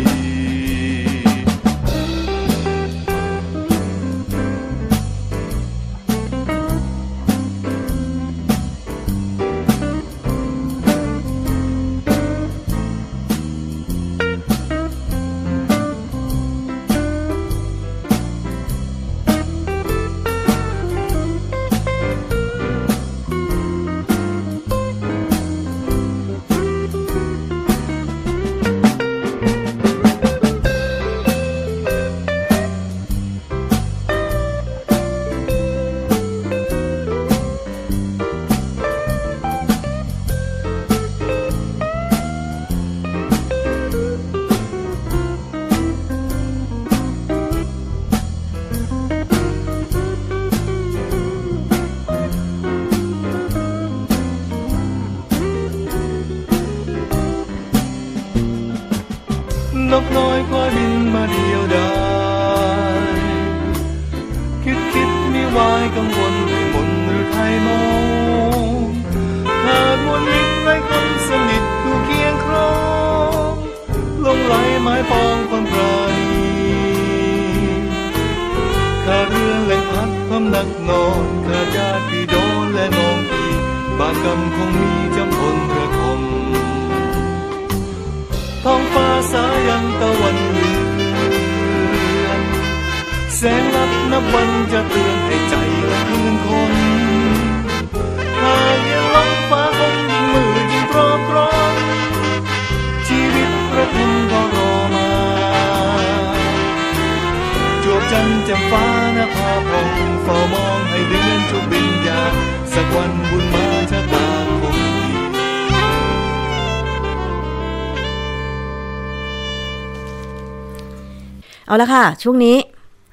[121.75, 122.57] เอาละค่ะ ช่วงนี้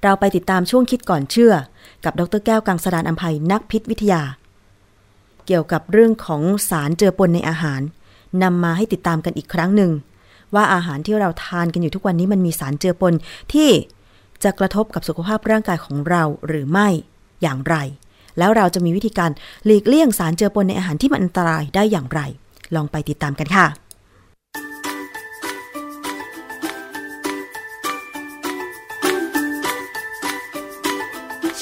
[0.02, 1.54] เราไปติดตามช่วงคิดก่อนเชื่อ
[2.04, 4.22] กับดรแก้วกังสดานอัมภัยนักพิษวิทยา
[5.46, 7.80] เกี่ยวกับเรื่องของสารเจือปนในอาหาร
[8.42, 9.90] นำมาให้ติดตามกันอีกครั้งหนึ่ง
[10.54, 13.14] ว่าอาหารที่เราทานกันอยู่ทุกวันนี้มันมีสารเจือปน
[13.52, 13.70] ที่
[14.44, 16.88] จะกระทบกับสุขภาพร่างกายของเราหรือไม่
[17.42, 17.76] อย่างไร
[18.38, 19.30] แล้วเราจะมีวิธีการ
[19.64, 22.20] หลีกเลี่ยงสารเจือปนในอาหารที่มันอันตรายได้อย่างไร
[22.74, 23.66] ลองไปติดตามกันค่ะ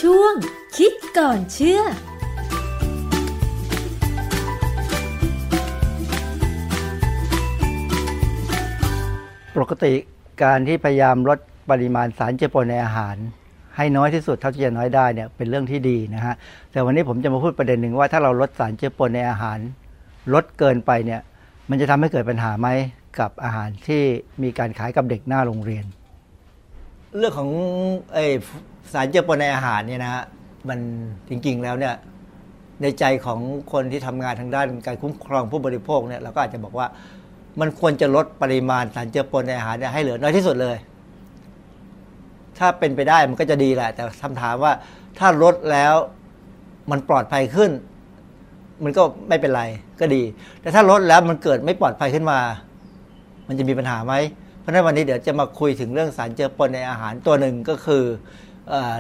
[0.07, 0.35] ช่วง
[0.77, 1.81] คิดก่อนเชื่อ
[9.57, 9.95] ปกติ
[10.43, 11.39] การที่พยายามลด
[11.71, 13.17] ปริมาณสารเจือปนในอาหาร
[13.77, 16.35] ให้น้อยที่สุดเท่าที่จะน้อยได้เนี่ยเป็นเรื่องที่ดีนะฮะ
[16.73, 19.59] แต่วันนี้ผมจะมาพูดประเด็นหนึ่งว่าถ้าเราลดสารเจือปนในอาหาร
[20.35, 21.21] ลดเกินไปเนี่ย
[21.71, 22.69] มันจะทำให้เกิดปัญหาไหม
[23.19, 24.03] กับอาหารที่
[24.43, 25.87] มีการขายกับเด็กหน้าโรงเรียน
[27.19, 27.51] เรื่องของ
[28.15, 28.19] ไอ
[28.93, 30.25] สารเจือปนในอาหารเนี่ยนะฮะ
[30.69, 30.79] มัน
[31.29, 31.95] จริงๆแล้วเนี่ย
[32.83, 33.39] ในใจของ
[33.73, 36.87] คนที่ทำงานทางด้านการคุ้มครองผู้บริโภคเนี่ยเราก็อาจจะบอกว่า
[37.61, 40.77] มันควรจะลดปริมาณสารเจือปนในอาหารเนี่ยให้เหลือน้อยที่สุดเลย
[42.59, 44.73] ถ้าเป็นไปได้มันก็จะดีแหละ แต่คำถามว่า
[45.19, 45.95] ถ้าลดแล้ว
[46.91, 47.71] มันปลอดภัยขึ้น
[48.85, 49.63] มันก็ไม่เป็นไร
[50.01, 50.23] ก็ดี
[50.61, 52.39] แต่ถ้าลดแล้วมันเกิดไม่ปลอดภัยขึ้นมา
[53.49, 54.15] มันจะมีปัญหาไหม
[54.71, 58.05] ราะฉะนั้นวันนี้เดี๋ยวจะมาคุยถึงเรื่องสารเจือปนในอาหารตัวหนึ่งก็คือ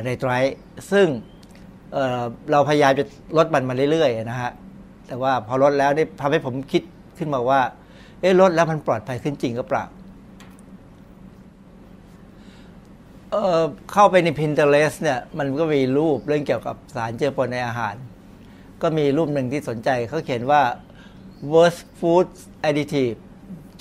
[0.03, 0.57] ไนไตรท์
[0.93, 1.07] ซึ่ง
[1.93, 3.05] เเราพยายามจะ
[3.37, 4.53] ลดมันมาเรื่อยๆนะฮะ
[5.09, 6.83] แต่ว่าพอลดแล้วนี่ทำให้ผมคิด
[7.19, 7.61] ขึ้นมาว่า
[8.21, 9.85] เอ๊ะลดแล้วมันปลอดภัยขึ้นจริงหรือเปล่า
[13.31, 17.95] เเข้าไปใน Pinterest เนี่ยมันก็มีรูปเรื่องเกี่ยวกับสารเจือปนในอาหาร
[18.83, 20.63] ก็มีรูปหนึ่งที่สนใจเขาเขียนว่า
[21.53, 22.27] worst food
[22.69, 23.19] additive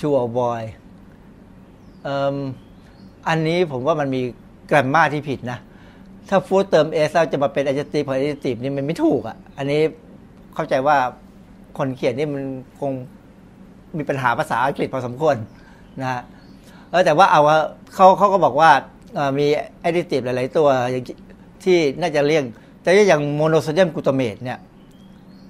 [0.00, 0.68] to avoid
[3.28, 4.22] อันนี้ผมว่ามันมี
[4.66, 5.58] แกรมมาที่ผิดนะ
[6.28, 9.80] ถ้าฟู้ดเติมเอสแล้วจะมาเป็น adjective ของ adjective นี่มันไม่ถูกอะ อันนี้
[10.54, 10.96] เข้าใจว่า
[11.78, 12.42] คนเขียนนี่มัน
[12.80, 12.92] คง
[13.98, 15.36] มีปัญหาภาษาอังกฤษพอสมควร
[16.00, 16.20] นะฮะ
[16.90, 17.40] เออแต่ว่าเอา
[17.94, 18.70] เขาเขาก็บอกว่า
[19.14, 19.46] เอ่อมี
[19.88, 20.68] additive หลาย ๆ ตัว
[21.64, 22.44] ที่น่าจะเลี่ยง
[22.82, 24.58] แต่อย่างโมโนโซเดียมกลูตาเมตเนี่ย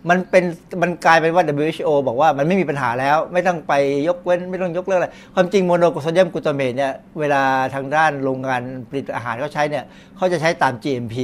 [0.09, 0.45] มันเป็น
[0.83, 3.73] มันกลายเป็นว่า WHO บอกว่ามันไม่มีปัญหาแล้ว ไม่ต้องไป
[4.09, 7.43] ยกเว้นไม่ต้องยกเลิกอะไรความจริงโมโนโซเดียมกลูตาเมตเนี่ยเวลา
[7.75, 9.85] ทางด้านโรงงานผลิตอาหารเขาใช้เนี่ย
[10.17, 11.17] เขาจะใช้ตาม GMP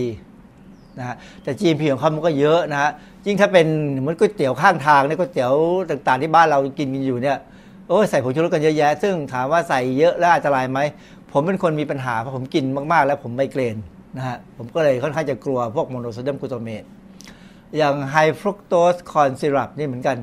[0.98, 2.90] นะฮะแต่ GMP ของเขามันก็เยอะนะฮะ
[3.26, 3.66] ยิ่งถ้าเป็น
[3.98, 5.52] เหมือนก๋วยเตี๋ยวข้างทางเนี่ยก๋วยเตี๋ยว
[5.90, 7.38] ต่างๆที่บ้านเรากินกันอยู่เนี่ย
[7.88, 10.78] โอ้ใส่ผงชูรสกันเยอะแยะ ซึ่งถามว่าใส่เยอะแล้วอันตรายไหม
[11.32, 13.76] ผมเป็นคนมีปัญหาเพราะผมกินมากๆ แล้วผมไมเกรน
[14.16, 16.82] นะฮะผมก็เลยค่อนข้างจะกลัวพวกโมโนโซเดียมกลูตาเมต
[17.76, 20.18] อย่าง high fructose corn syrup นี่เหมือนกัน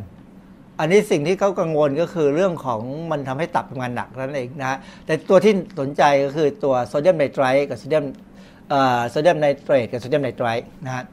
[0.80, 8.06] อันนี้สิ่งที่เขากังวลก็คือเรื่องของมันทำให้ตับทำงานหนักนั่นเองนะฮะแต่ตัวที่สนใจก็คือตัวโซเดียมไนไตรต์กับโซเดียม
[9.10, 11.04] โซเดียมไนเตรตกับโซเดียมไนไตรต์นะฮะ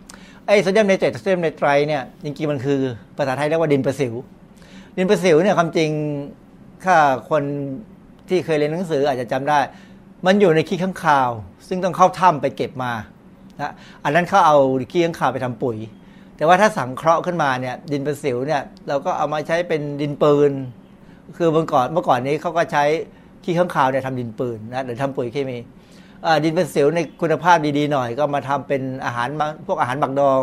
[0.47, 2.81] ไอ้โซเดียมไนเตรตโซเดียมไนไตรต์เนี่ยจริงๆมันคือ
[3.17, 4.15] ภาษาไทยเรียกว่าดินประสิว
[4.97, 5.91] ดินประสิวเนี่ยความจริง
[6.85, 6.97] ถ้า
[7.31, 7.43] คน
[8.29, 9.59] ที่เคยเรียนหนังสืออาจจะจำได้
[10.27, 11.31] มันอยู่ในขี้ข้างคาว
[11.69, 12.93] ซึ่งต้องเข้าถ้ำไปเก็บมา
[13.61, 13.73] นะ
[14.05, 14.57] อันนั้นเขาเอา
[14.91, 15.77] ขี้ข้างคาวไปทำปุ๋ย
[16.41, 20.53] แต่ว่าถ้าสังเคราะห์ขึ้นมาเนี่ยดินประสิวเนี่ยเราก็เอามาใช้เป็นดินปืน
[21.37, 22.85] คือเมื่อก่อนเมื่อก่อนนี้เขาก็ใช้
[23.45, 25.59] ขี้ข้างคาวเนี่ยทำดินปืนนะหรือทำปุ๋ยเคมี
[26.45, 29.29] ดินประสิวในคุณภาพดีๆหน่อย ก็มาทำเป็นอาหาร
[29.67, 30.43] พวกอาหารบักดอง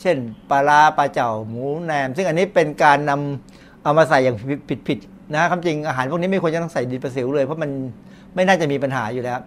[0.00, 0.16] เช่น
[0.50, 3.12] ปลาลาปลาเจ่าหมูแหนม ซึ่งอันนี้เป็นการน
[3.48, 4.36] เอามาใส่อย่าง
[4.88, 7.70] ผิดๆนะความจริงอาหารพวกนี้ไม่ควรจะต้องใส่ดินประสิวเลยเพราะมัน
[8.34, 9.38] ไม่น่าจะมีปัญหาอยู่แล้ว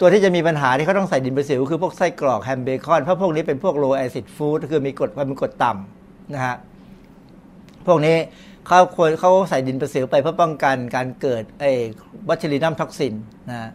[0.00, 6.56] ตัวที่จะมีปัญหาที่เขาต้องใส่ดินประสิว คือพวกไส้กรอกแฮมเบคอน เพราะพวกนี้เป็นพวก low acid food คือมีกรดความเป็นกรดต่ำนะฮะ
[7.86, 8.16] พวกนี้
[8.66, 11.70] เขาควรเขาใส่ดินประสิวไปเพื่อป้องกันการเกิดไอ้
[12.28, 13.14] botulinum toxin
[13.50, 13.70] นะ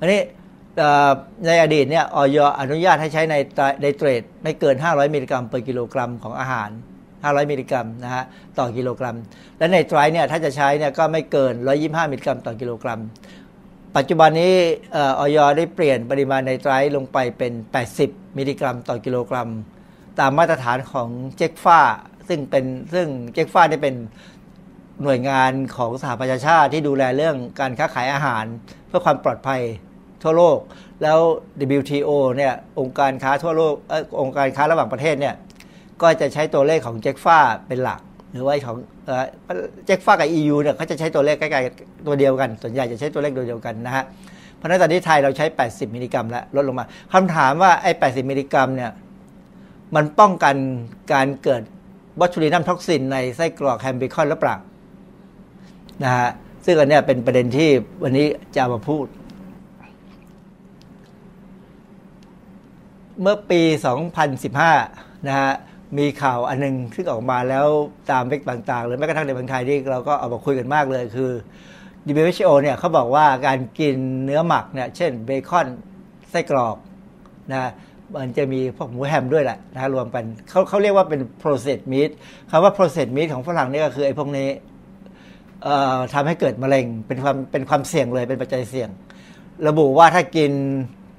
[0.00, 0.20] อันนี้
[1.46, 2.38] ในอดีตเนี่ยอย.
[2.60, 3.34] อนุญาตให้ใช้ใน
[3.80, 6.70] ไดเตรตไม่เกิน 500 มิลลิกรัมต่อกิโลกรัมของอาหาร
[7.10, 8.24] 500 มิลลิกรัมนะฮะ
[8.58, 9.16] ต่อกิโลกรัม
[9.58, 13.00] และในไตรเนี่ยถ้าจะใช้เนี่ยก็ไม่เกิน 125 มิลลิกรัมต่อกิโลกรัม
[13.98, 14.54] ปัจจุบันนี้
[14.96, 17.52] ออยได้เปลี่ยนปริมาณในไตรลงไปเป็น
[17.94, 19.50] 80 มิลลิกรัมต่อกิโลกรัม
[20.20, 21.80] ตามมาตรฐานของเจกฟ้า
[22.28, 23.94] ซึ่งเป็นซึ่งเจกฟ้านี่เป็น
[25.02, 28.44] หน่วยงานของสหประชาชาติที่ดูแลเรื่องการค้าขายอาหาร
[28.86, 29.60] เพื่อความปลอดภัย
[30.22, 30.58] ทั่วโลก
[31.02, 31.18] แล้ว
[31.78, 35.34] WTO เนี่ยองค์การค้าทั่วโลกอองค์การค้าระหว่างประเทศเนี่ย
[36.02, 37.38] ก็จะใช้ตัวเลขของ JECFA
[37.68, 38.00] เป็นหลัก
[38.34, 38.76] หรือว่าของ
[39.86, 44.04] JECFA กับ EU เนี่ยเขาจะใช้ตัวเลขใกล้ๆตัวเดียวกัน ส่วนใหญ่จะใช้ตัวเลขเดียวกันนะฮะ
[44.56, 48.90] เพราะนั้นตอนนี้ไทยเราใช้ 80 มิลลิกรัมแล้วลดลงมาคำถามว่าไอ้ 80 มิลลิกรัมเนี่ย
[49.94, 50.56] มันป้องกัน
[51.12, 51.62] การเกิด
[52.20, 54.56] botulinum toxin ในไส้กรอกแฮมเบคอนหรือเปล่า
[56.04, 56.28] นะฮะ
[56.64, 57.70] ซึ่งอันนี้เป็นประเด็นที่
[58.02, 59.06] วันนี้จะมาพูด
[63.20, 63.60] เมื่อปี
[64.44, 65.52] 2015 นะฮะ
[65.98, 67.66] มีข่าวอันนึงซึ่งออกมาแล้ว
[68.10, 71.30] ตามเว็บต่างๆ หรือแม้กระทั่งในเมืองไทยที่เราก็เอามาคุยกันมากเลยคือ
[72.06, 75.66] WHO เนี่ยเขาบอกว่าการกินเนื้อหมักเนี่ยเช่นเบคอน
[76.30, 76.76] ไส้กรอก
[77.52, 77.70] นะ
[78.16, 82.10] มันจะมีพวกหมูแฮมด้วยแหละนะรวมกันเขาเขาเรียกว่าเป็น processed meat
[82.50, 84.48] คำว่า processed meat ของฝรั่งนี่ก็คือไอ้พวกนี้
[86.14, 88.88] ทำให้เกิดมะเร็งเป็นความเป็นความเสี่ยงเลยเป็นปัจจัยเสี่ยง
[89.68, 90.52] ระบุว่าถ้ากิน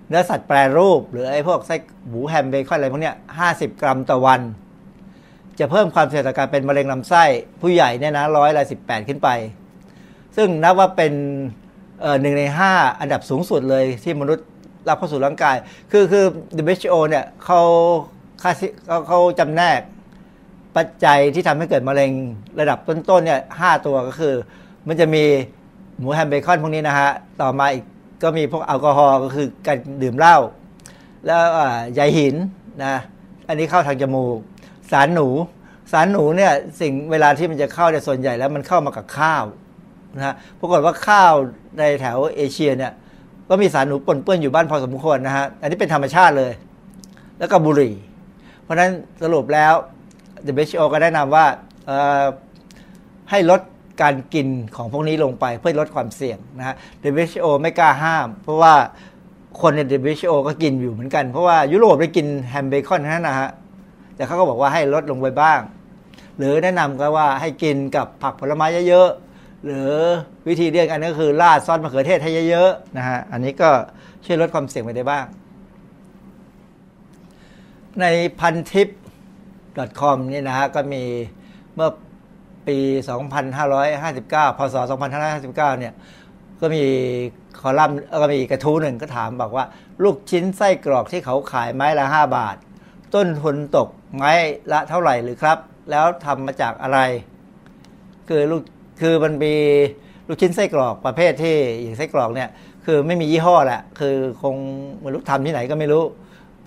[0.10, 1.76] เนื้อสัตว์แปรรูป หรือไอ้พวกไส้
[2.08, 4.42] หมูแฮมเบคอนอะไรพวกเนี้ยห้าสิบกรัมต่อวัน
[5.60, 7.24] จะเพิ่มความเสี่ยงต่อการเป็นมะเร็งลำไส้
[7.62, 9.30] ผู้ใหญ่เนี่ยนะร้อยละสิบแปดขึ้นไป
[10.36, 11.14] ซึ่งนับว่าเป็น
[12.22, 14.46] หนึ่งในห้าอันดับสูงสุดเลยที่มนุษย์
[14.90, 15.56] รับเข้าสู่ร่างกาย
[15.92, 16.26] คือคือ
[16.64, 17.62] WHO เนี่ยเขา
[18.40, 18.52] เขา
[19.08, 19.82] เขาจำแนก
[20.76, 22.12] ปัจจัยที่ทำให้เกิดมะเร็ง
[22.60, 24.34] ระดับต้นๆเนี่ยห้าตัวก็คือ
[24.88, 25.24] มันจะมี
[25.98, 27.84] หมูแฮมเบคอนพวกนี้นะฮะ ต่อมาอีก
[28.24, 30.38] ก็มีพวกแอลกอฮอล์ก็คือการดื่มเหล้า
[31.26, 31.42] แล้ว
[31.94, 32.36] ใยหิน
[32.84, 32.96] นะ
[33.48, 34.38] อันนี้เข้าทางจมูก
[34.92, 35.28] สารหนู
[35.92, 39.44] สารหนูเนี่ยสิ่งเวลาที่มันจะเข้าเนี่ยส่วนใหญ่แล้วมันเข้ามากับข้าว
[40.16, 41.34] นะฮะปรากฏว่าข้าว
[41.78, 42.92] ในแถวเอเชียเนี่ย
[43.50, 46.52] ก็มีสารหนูปนเปื้อนอยู่บ้านพอสมควรนะฮะ อันนี้เป็นธรรมชาติเลย
[47.40, 47.96] แล้วก็บุหรี่
[48.64, 48.92] เพราะฉะนั้น
[49.24, 49.74] สรุปแล้ว
[50.62, 51.46] WHO ก็แนะนำว่า
[53.30, 53.62] ให้ลด
[54.02, 56.76] การกินของพวกนี้ลงไปเพื่อลดความเสี่ยงนะฮะ
[57.22, 58.74] WHO ไม่กล้าห้าม เพราะว่า
[59.62, 59.80] คนใน
[60.12, 63.50] WHO ก็กินอยู่เหมือนกัน เพราะว่ายุโรปได้กินแฮมเบคอนนั่นนะฮะ
[64.16, 65.60] แต่เขาก็บอกว่าให้ลดลงไปบ้าง
[66.38, 69.92] หรือแนะนำก็ว่าให้กินกับผักผลไม้เยอะๆหรือ
[70.48, 73.70] วิธีเรียกอันนี้ก็คือราดซอสมะเขือเทศให้เยอะๆนะฮะอันนี้ก็
[74.26, 75.26] ช่วยลดความเสี่ยงไปได้บ้าง
[78.02, 78.06] ใน
[78.40, 78.88] พันทิป
[80.00, 81.04] .com นี่นะฮะก็มี
[81.76, 81.90] เมื่อ
[82.68, 82.78] ปี
[83.48, 84.76] 2559 พศ
[85.32, 85.94] 2559 เนี่ย
[86.62, 86.84] ก็มี
[87.60, 89.66] คอลัมน์ก็มีกระทู้หนึ่งก็ถามบอกว่า
[90.04, 92.56] ลูกชิ้นไส้กรอกที่เขาขายไม้ละ 5 บาท
[93.16, 94.34] ต้นทุนตกไม้
[94.72, 95.58] ละเท่าไหร่หรือครับ
[95.92, 97.00] แล้วทำมาจากอะไร
[98.30, 98.62] คือลูก
[99.02, 99.56] คือมันมี
[100.28, 102.50] ลูกชิ้นไส้กรอกประเภทที่อย่างไส้กรอกเนี่ย
[102.86, 104.56] คือไม่มียี่ห้อแหละ คือคง
[105.02, 106.04] ไม่รู้ทำที่ไหนก็ไม่รู้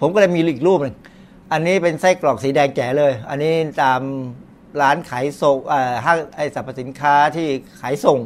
[0.01, 0.95] ผมก็เลยมีอีกรูปหนึ่ง
[1.53, 4.01] อันนี้เป็นไส้กรอกสีแดงแจ๋เลย อันนี้ตาม
[4.81, 5.57] ร้านขายส่ง
[6.05, 7.49] ห้างไอสรรพสินค้าที่
[7.81, 8.19] ขายส่ง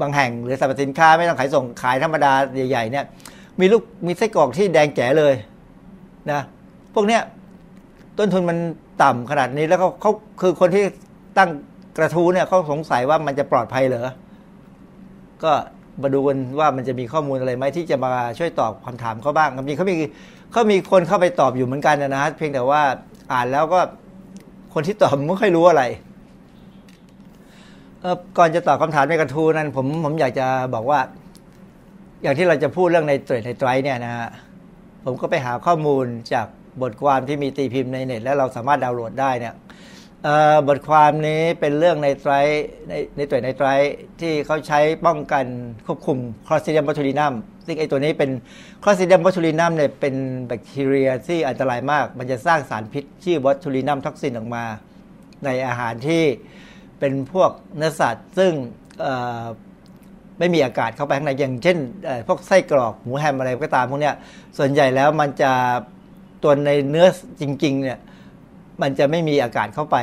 [0.00, 2.32] บางแห่งหรือสรรพสินค้าไม่ต้องขายส่งขายธรรมดา
[2.70, 3.04] ใหญ่ๆเนี่ย
[3.60, 5.34] มีลูกมีไส้กรอกที่แดงแจ๋เลย
[6.30, 6.40] นะ
[6.94, 7.22] พวกเนี้ย
[8.18, 8.58] ต้นทุนมัน
[9.02, 10.84] ต่ำขนาดนี้แล้วเขาเขาคือคนที่
[11.38, 11.50] ตั้ง
[11.98, 14.10] กระทู้เนี่ยเขาสงสัยว่ามันจะปลอดภัยเหรอ
[15.44, 15.52] ก็
[16.02, 19.96] มาดูกันว่ามันจะมีข้อมูลอะไรไหมที่จะมาช่วยตอบคำถามเขาบ้างจริงเขามี
[20.52, 22.82] เขามีคนเข้าไปตอบอยู่เหมือนกันนะฮะเพียงแต่ว่า
[23.32, 23.80] อ่านแล้วก็
[24.74, 25.84] คนที่ตอบไม่ค่อยรู้อะไร
[28.38, 31.00] ก่อนจะตอบคำถามในกระทู้นั้นผมผมอยากจะบอกว่า
[32.22, 34.28] อย่างที่เราจะพูดเรื่องในเตรดในไตรเนี่ยนะฮะ
[35.04, 36.46] ผมก็ไปหาข้อมูลจาก
[36.82, 39.54] บทความที่มีตีพิมพ์ในเน็ต แล้วเราสามารถดาวน์โหลดได้เนี่ย
[40.68, 42.32] บทความนี้เป็นเรื่องไนไตรต์
[42.88, 43.68] ในในตัวไนไตรต์
[44.20, 45.44] ที่เขาใช้ป้องกัน
[45.86, 47.34] ควบคุม Clostridium botulinum
[47.66, 48.30] ซึ่งไอตัวนี้เป็น
[48.82, 50.14] Clostridium botulinum เนี่ยเป็น
[50.46, 54.64] แบคทีเรียที่อันตรายมาก มันจะสร้างสารพิษชื่อ botulinum toxin ออกมา
[55.44, 56.24] ในอาหารที่
[56.98, 58.52] เป็นพวกเนื้อสัตว์ซึ่ง
[60.42, 61.78] ไม่มีอากาศเข้าไปข้างในอย่างเช่น
[62.26, 64.10] พวกไส้กรอกหมูแฮมอะไรก็ตามพวกนี้
[64.58, 65.52] ส่วนใหญ่แล้วมันจะ
[66.42, 67.06] ตัวในเนื้อ
[67.40, 67.98] จริงๆเนี่ย
[68.82, 69.96] มันจะไม่มีอากาศเข้าไป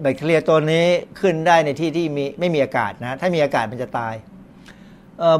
[0.00, 0.86] แบคทีเรียตัวนี้
[1.20, 4.14] ขึ้นได้ในที่ที่มีไม่มีอากาศนะถ้ามีอากาศมันจะตาย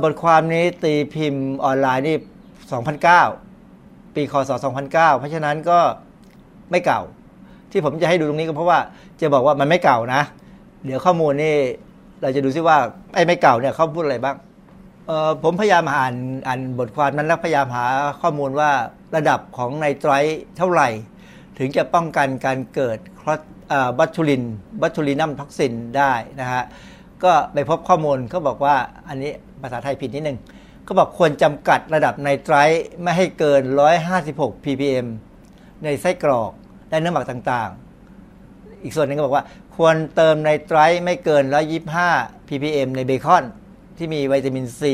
[0.03, 2.17] บทความนี้ตีพิมพ์ออนไลน์นี่
[2.97, 5.79] 2009 ปีคศ2009 เพราะฉะนั้นก็
[6.71, 7.03] ไม่เก่า
[7.71, 8.79] ที่ผมจะให้ดูตรงนี้ก็เพราะว่า
[9.21, 10.23] จะบอกว่ามันไม่เก่านะ
[10.85, 11.55] เดี๋ยวข้อมูลนี่
[12.23, 12.77] เราจะดูซิว่า
[13.15, 14.37] ไอ้ไม่เก่าเนี่ยเขาพูดอะไรบ้าง
[15.43, 16.15] ผมพยายามอ่าน
[16.47, 17.87] อ่านบทความนั้นแล้วพยายามหา
[18.21, 18.71] ข้อมูลว่า
[19.17, 20.13] ระดับของไนไตร
[20.57, 20.89] เท่าไหร่
[21.59, 22.99] ถึงจะป้องกันการเกิด
[23.99, 24.43] บัตทูลิน
[24.81, 26.63] บัตทูลินัมท็อกซินได้นะฮะ
[27.25, 28.77] ก็ไปพบข้อมูลเขาบอกว่า
[29.09, 30.39] อันนี้ภาษาไทยผิดนิดนึง
[30.85, 32.57] เขาบอกควรจำกัดระดับไนไตร
[33.03, 33.63] ไม่ให้เกิน
[34.15, 35.07] 156 ppm
[35.85, 36.53] ในไส้กรอก
[36.89, 39.45] และเนื้อหมักต่างๆ อีกส่วนหนึ่งก็บอกว่า
[39.77, 41.45] ควรเติมไนไตรไม่เกิน
[41.97, 43.45] 125 ppm ในเบคอน
[43.99, 44.93] ที่มีวิตามินซี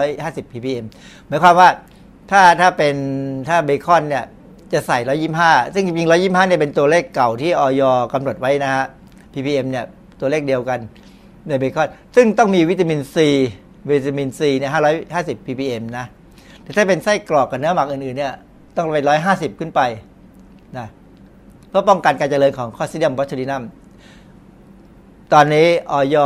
[0.00, 0.84] 550 ppm
[1.26, 1.68] หมายความว่า
[2.30, 2.96] ถ้าถ้าเป็น
[3.48, 4.24] ถ้าเบคอนเนี่ย
[4.72, 4.98] จะใส่
[5.40, 8.84] 125 ซึ่งจริงๆ 125 เนี่ยเป็นตัวเลขเก่าที่ออยกำหนดไว้นะฮะ
[9.32, 9.84] ppm เนี่ย
[10.20, 10.80] ตัวเลขเดียวกัน
[11.48, 13.28] ในเบคอน ซึ่งต้องมีวิตามินซี
[13.90, 14.70] วิตามินซีเนี่ย
[15.08, 16.06] 550 ppm นะ
[16.62, 18.34] แต่ถ้าเป็นไส้กรอกกับเนื้อหมักอื่นๆ เนี่ย
[18.76, 19.80] ต้องเป็น150 ขึ้นไป
[20.78, 20.86] นะ
[21.68, 23.62] เพื่อป้องกันการเจริญของ Clostridium botulinum
[25.32, 26.16] ตอนนี้อย.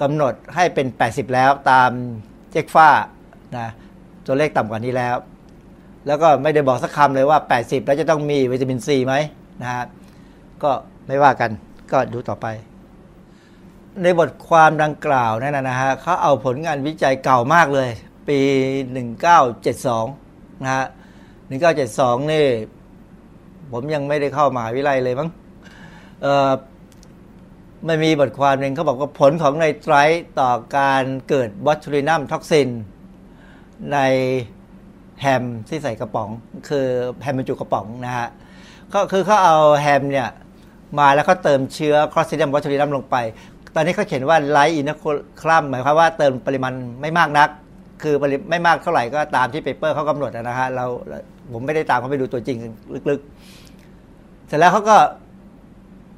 [0.00, 1.90] กำหนดให้เป็น 80 แล้วตาม
[2.52, 2.88] JECFA
[3.56, 3.68] นะ
[4.26, 5.16] ตัวเลขต่ำกว่านี้แล้ว
[6.06, 9.14] แล้วก็ไม่ได้บอกสักคำเลยว่า 80 แล้วจะต้องมีวิตามินซีไหม
[9.62, 9.84] นะฮะ
[10.62, 10.70] ก็
[11.06, 11.50] ไม่ว่ากัน
[11.92, 12.46] ก็ดูต่อไป
[14.02, 17.90] ในบทความดังกล่าวนั่นนะฮะเขาเอาผลงานวิจัยเก่ามากเลย
[18.28, 18.38] ปี
[19.26, 20.86] 1972 นะฮะ
[21.56, 22.46] 1972 นี่
[23.72, 25.28] ผมยังไม่ได้เข้ามหาวิทยาลัยเลยมั้ง
[26.22, 26.50] เออ
[27.88, 29.94] มันมีบทความหนึ่งเขาบอกว่าผลของไนไตรต์
[30.40, 32.68] ต่อการเกิด botulinum toxin
[33.92, 33.98] ใน
[35.20, 36.30] แฮมที่ใส่กระป๋อง
[36.68, 36.86] คือ
[37.22, 38.28] แฮมบรรจุกระป๋องนะฮะ
[38.94, 40.28] ก็คือเขาเอาแฮมเนี่ย
[40.98, 43.16] มาแล้วเขาเติมเชื้อ Clostridium botulinum ลงไป
[43.74, 47.48] ตอนนี้เขาเขียนว่า light inoculum หมายความว่าเติมปริมาณไม่มากนัก
[48.02, 48.14] คือ
[48.50, 50.84] ไม่มากเท่าไหร่ก็ตามที่ paper เขากำหนดนะฮะเรา
[51.52, 52.58] ผมไม่ได้ตามเขาไปดูตัวจริง
[53.10, 54.96] ลึกๆ เสร็จแล้วเขาก็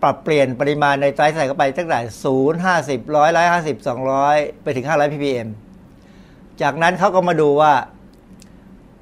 [0.02, 5.48] ปรับเปลี่ยนปริมาณไนไตรต์ใส่เข้าไปตั้งแต่ศูนย์ห้าสิบร้อยร้อยห้าสิบสองร้อยไปถึงห้าร้อย ppm
[6.62, 7.72] จากนั้นเขาก็มาดูว่า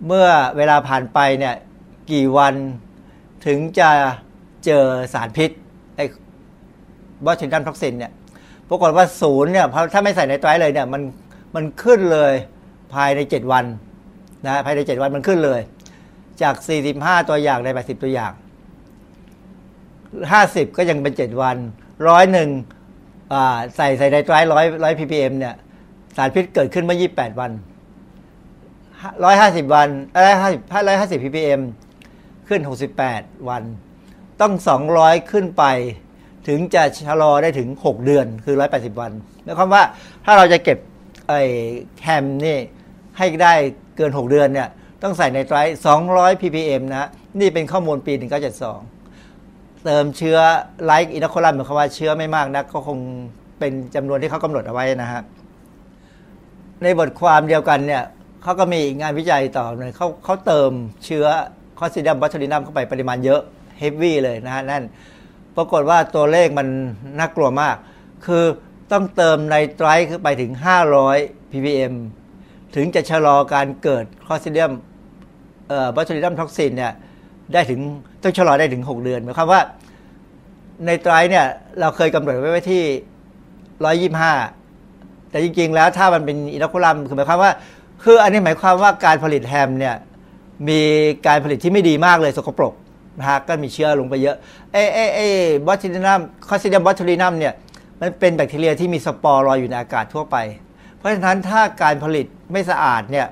[0.07, 1.55] เมื่อเวลาผ่านไปเนี่ย
[2.12, 2.55] กี่วัน
[3.47, 3.90] ถึงจะ
[4.64, 4.84] เจอ
[5.14, 5.51] สารพิษ
[5.97, 6.05] ไอ้
[7.24, 8.12] botulinum toxin เนี่ย
[8.68, 11.03] ปรากฏว่าศูนย์เนี่ยถ้าไม่ใส่ไนไตรต์เลยเนี่ยมัน
[11.55, 12.32] มันขึ้นเลย
[12.94, 13.64] ภายใน 7 วัน
[14.47, 15.61] นะภายใน 7 วันมันขึ้นเลย
[16.42, 16.55] จาก
[16.92, 18.32] 45 ตัวอย่างใน 80 ตัวอย่าง
[20.33, 21.57] ห้าสิบก็ยังเป็นเจ็ดวัน
[22.09, 22.51] ร้อยหนึ่ง
[23.77, 25.55] ใส่ใส่ไนไตรต์ร้อยร้อย ppm เนี่ย
[26.17, 27.62] สารพิษเกิดขึ้นเมื่อ 28 วัน 150
[29.03, 29.89] วันร้อยห้าสิบร้อย
[30.43, 31.61] ห้าสิบห้าร้อยห้าสิบ ppm
[32.49, 33.62] ขึ้นหกสิบแปดวัน
[34.41, 35.64] ต้องสองร้อยขึ้นไป
[36.49, 39.12] ถึงจะชะลอได้ถึงหกเดือนคือร้อยแปดสิบวัน
[39.45, 39.83] หมายความว่า
[40.25, 40.79] ถ้าเราจะเก็บ
[41.29, 41.43] ไอ้
[41.99, 42.59] แคมนี่
[43.19, 43.55] ให้ได้
[43.97, 44.69] เกินหกเดือนเนี่ย
[45.03, 47.09] ต้องใส่ในไตร้อย ppm นะ
[47.41, 48.81] นี่เป็นข้อมูลปีหนึ่งเก้าเจ็ดสอง
[49.87, 50.39] เติมเชื้อ
[50.84, 52.99] ไลค์อินโคลัมหมายความว่าเชื้อไม่มากนะก็คง
[53.59, 55.22] เป็นจำนวนที่เขากำหนดเอาไว้นะฮะ
[56.82, 58.03] ในบทความเดียวกันเนี่ย
[58.43, 60.70] เขาก็มีงานวิจัยต่อเลยเขาเขาเติม
[61.05, 61.26] เชื้อ
[61.78, 63.41] Clostridium botulinum เข้าไปปริมาณเยอะ
[63.78, 64.84] heavy เลยนะฮะนั่น
[65.57, 66.68] ปรากฏว่าตัวเลขมัน
[67.18, 67.76] น่ากลัวมาก
[68.26, 68.45] คือ
[68.93, 70.53] ต้องเติมไนไตรต์ขึ้นไปถึง
[71.03, 71.95] 500 ppm
[72.74, 74.72] ถึงจะชะลอการเกิด Clostridium
[75.95, 76.93] botulinum toxin เนี่ย
[77.53, 77.80] ได้ถึง
[78.22, 79.61] ต้องชะลอได้ถึง 6 เดือนหมายความว่า
[80.87, 81.47] ไนไตรต์เนี่ย
[81.80, 82.82] เราเคยกำหนดไว้ไว้ที่
[84.64, 87.53] 125 แต่จริง ๆ แล้วถ้ามันเป็น inoculum คือหมายความว่า
[88.03, 89.94] คืออันนี้หมายความว่าการผลิตแฮมเนี่ย
[90.68, 90.80] มี
[91.26, 92.74] การผลิตที่ไม่ดีมากเลยสกปรก
[93.18, 94.36] นะฮะก็มีเชื้อลงไปเยอะ
[94.72, 95.28] เอ้เอ้เอ้
[95.66, 97.55] botulinum Clostridium botulinum เนี่ย
[98.01, 100.36] มันเป็นแบคทีเรียที่มีสปอร์ลอยอยู่ในอากาศทั่วไป
[100.97, 103.26] เพราะฉะนั้นถ้าการผลิตไม่สะอาดเนี่ย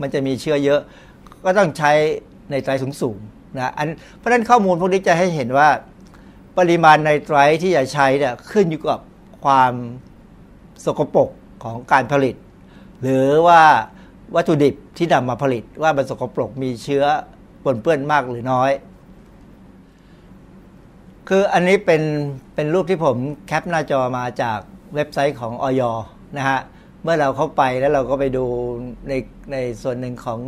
[0.00, 0.80] มันจะมีเชื้อเยอะ
[1.44, 1.92] ก็ต้องใช้
[2.50, 5.68] ไนไตรต์สูงๆ นะอันเพราะฉะนั้นข้อมูลพวกนี้จะให้เห็นว่า
[6.58, 9.00] ปริมาณไนไตรที่จะใช้เนี่ยขึ้นอยู่กับ
[9.44, 9.72] ความ
[10.84, 11.30] สกปรก
[11.64, 12.34] ของการผลิต
[13.02, 13.62] หรือว่า
[14.34, 17.04] วัตถุดิบที่นำมาผลิตว่ามันสกปรกมีเชื้อ
[17.64, 18.70] ปนเปื้อนมากหรือน้อย
[21.28, 22.02] คืออันนี้เป็น
[22.54, 24.58] เป็นรูปที่ผมแคปหน้าจอมาจาก
[24.94, 25.82] เว็บไซต์ของออย
[26.36, 26.60] นะฮะ
[27.02, 28.44] เมื่อเราเข้าไปแล้วเราก็ไปดู
[29.08, 29.12] ใน
[29.52, 30.40] ในส่วนหนึ่งของ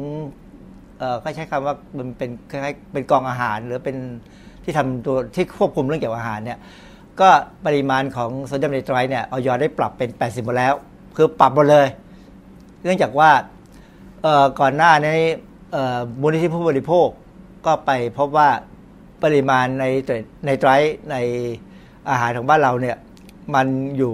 [1.23, 3.97] ก็ใช้คำว่ามันเป็นคล้ายๆเป็นกองอาหาร หรือเป็น
[4.65, 6.59] ที่ทำตัวที่ควบคุมเรื่องเกี่ยวกับอาหารเนี่ย
[7.21, 7.29] ก็
[7.67, 10.75] ปริมาณของโซเดียมไนไตรท์เนี่ยออยได้ปรับเป็น 80หมดแล้ว
[11.17, 11.87] คือปรับหมดเลย
[12.83, 13.31] เนื่องจากว่า
[14.23, 15.13] เออก่อนหน้านี้
[15.73, 17.09] เออมูลนิธิผู้บริโภค
[17.67, 18.49] ก็ไปพบว่า
[19.23, 19.85] ปริมาณใน
[20.47, 21.17] ในไตรท์ใน
[22.11, 22.97] อาหารของบ้านเราเนี่ย
[23.55, 24.13] มันอยู่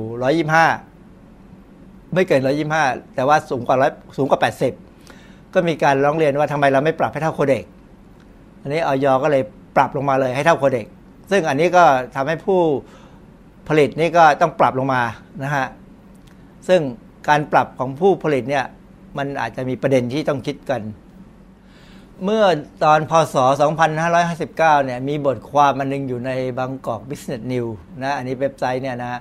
[1.04, 2.40] 125 ไม่เกิน
[2.78, 4.83] 125 แต่ว่าสูงกว่าร้อยสูงกว่า 80
[5.54, 7.64] ก็มีการร้องเรียนว่าทำไมเราไม่ปรับให้เท่าโคเด็ก
[8.62, 9.42] อันนี้ออยก็เลย
[9.76, 10.86] ปรับลงมาเลยให้เท่าโคเด็ก
[11.30, 11.84] ซึ่งอันนี้ก็
[12.14, 12.60] ทำให้ผู้
[13.68, 15.02] ผลิตนี่ก็ต้องปรับลงมา
[15.44, 15.66] นะฮะ
[16.68, 16.80] ซึ่ง
[17.28, 18.64] การปรับของผู้ผลิตเนี่ย
[19.18, 20.82] มันอาจจะมีประเด็นที่ต้องคิดกัน
[22.24, 22.44] เมื่อ
[22.84, 23.36] ตอนพศ
[23.90, 29.20] 2559 เนี่ยมีบทความมันนึงอยู่ในบางกอก Business News นะอันนี้เว็บไซต์เนี่ยนะ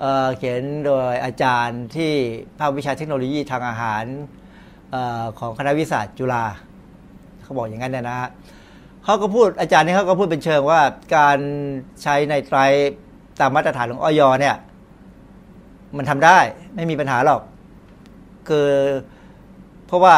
[0.00, 2.12] เเขียนโดยอาจารย์ที่
[2.58, 4.04] ภาควิชาเทคโนโลยีทางอาหาร
[5.38, 6.44] ของคณะวิศาสตร์จุฬา
[7.42, 8.30] เขาบอกอย่างนั้นเนี่ยนะฮะ
[9.04, 10.80] เขาก็พูดอาจารย์นี่เขาก็พูดเป็นเชิงว่า
[11.16, 11.38] การ
[12.02, 12.58] ใช้ในไตร
[13.40, 14.56] ตามมาตรฐานของออยเนี่ย
[15.96, 16.38] มันทำได้
[16.74, 17.40] ไม่มีปัญหาหรอก
[18.48, 18.68] คือ
[19.86, 20.14] เพราะว่า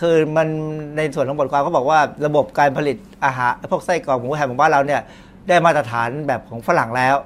[0.00, 0.48] คือมัน
[0.96, 5.00] ในส่วนของบทความเขาบอกว่าระบบการผลิตอาหารพวกไส้กรอกหมูแฮมของบ้านเราเนี่ย
[5.48, 7.16] ได้มาตรฐานแบบของฝรั่งแล้ว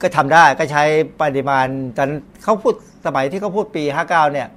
[0.00, 0.84] ก็ทำได้ก็ใช้
[1.20, 1.66] ปริมาณ
[1.96, 2.10] ตอน
[2.42, 2.74] เขาพูด
[3.06, 4.48] สมัยที่เขาพูดปี 59 เนี่ย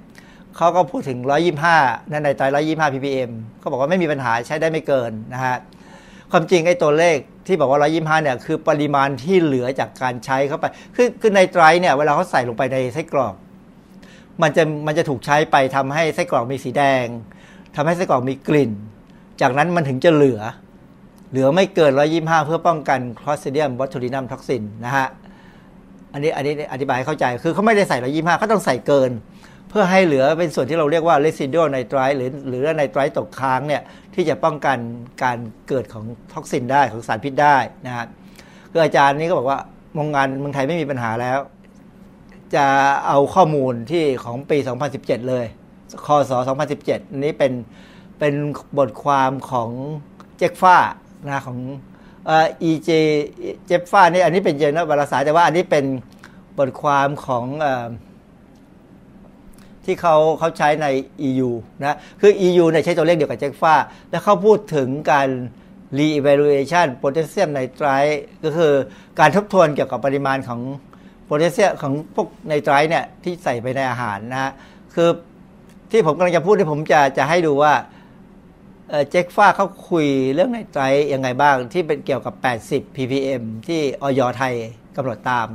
[0.56, 1.18] เขาก็พูดถึง
[1.64, 5.56] 125 นั่นในไตร125 ppm เขาบอกว่าไม่มีปัญหาใช้ได้ไม่เกินนะฮะ
[6.32, 10.64] ความจริงไอ้ตัวเลขที่บอกว่า 125 เนี่ยคือปริมาณที่เหลือจากการใช้เข้าไป
[10.96, 13.34] คือคือในไตรเนี่ยเวลาเขาใส่ลงไปในไส้กรอก
[14.42, 17.06] มันจะมันจะถูกใช้ไปทำให้ไส้กรอกมีสีแดง
[17.76, 18.70] ทำให้ไส้กรอกมีกลิ่น
[19.40, 20.40] จากนั้นมันถึงจะเหลือ
[21.30, 25.08] เหลือไม่เกิน 125 เพื่อป้องกัน Clostridium botulinum toxin นะฮะ
[26.12, 29.10] อันนี้อันนี้อธิบายให้เข้าใจคือเขาไม่ได้ใส่ 125เขาต้องใส่เกิน
[29.70, 33.82] เพื่อให้เหลือเป็นส่วนที่เราเรียกว่า residual nitrite หรือหรือไนไตรตกค้างเนี่ย
[34.14, 34.78] ที่จะป้องกัน
[35.22, 37.56] การเกิดของท็อกซินได้ของสารพิษได้
[37.86, 38.06] นะฮะ
[38.70, 39.58] คืออาจารย์นี้ก็บอกว่า
[39.94, 41.38] โรงงานเมืองไทยไม่มีปัญหาแล้ว
[42.54, 42.66] จะ
[43.06, 44.58] เอาข้อมูลที่ของปี
[44.92, 45.46] 2017 เลย
[46.06, 46.32] คศ
[46.76, 47.52] 2017 นี้เป็น
[48.18, 48.34] เป็น
[48.78, 49.70] บทความของ
[50.38, 50.76] เจคฟ้า
[51.26, 51.58] นะของ
[52.26, 52.90] เอ่อ EJ
[53.66, 55.84] เจฟฟ้านี่อันนี้เป็นเจนวารสารแต่ว่าอันนี้เป็น
[56.58, 57.86] บทความของเอ่อ
[59.84, 60.86] ที่เขาเขาใช้ใน
[61.28, 61.50] EU
[61.80, 63.74] นะคือ EU เนี่ยใช้ตัวเลขเดียวกับเจคฟ้า
[64.10, 65.28] แล้วเขาพูดถึงการ
[65.98, 68.72] re-evaluation potassium nitrite ก็คือ
[69.18, 70.60] การทบทวนเกี่ยวกับปริมาณของ
[71.24, 74.52] โพแทสเซียมของพวกไนไตรท์เนี่ยที่ใส่ไปในอาหารนะฮะ
[74.94, 75.08] คือ
[75.90, 77.74] ที่ผมกำลังจะพูดที่ผมจะจะให้ดูว่า
[79.10, 82.34] เจ็คฟ้าเขาคุยเรื่องไนไตรท์ยังไงบ้างที่เป็นเกี่ยวกับ
[82.66, 84.54] 80 ppm ที่ออยไทย
[84.96, 85.48] กำหนดตาม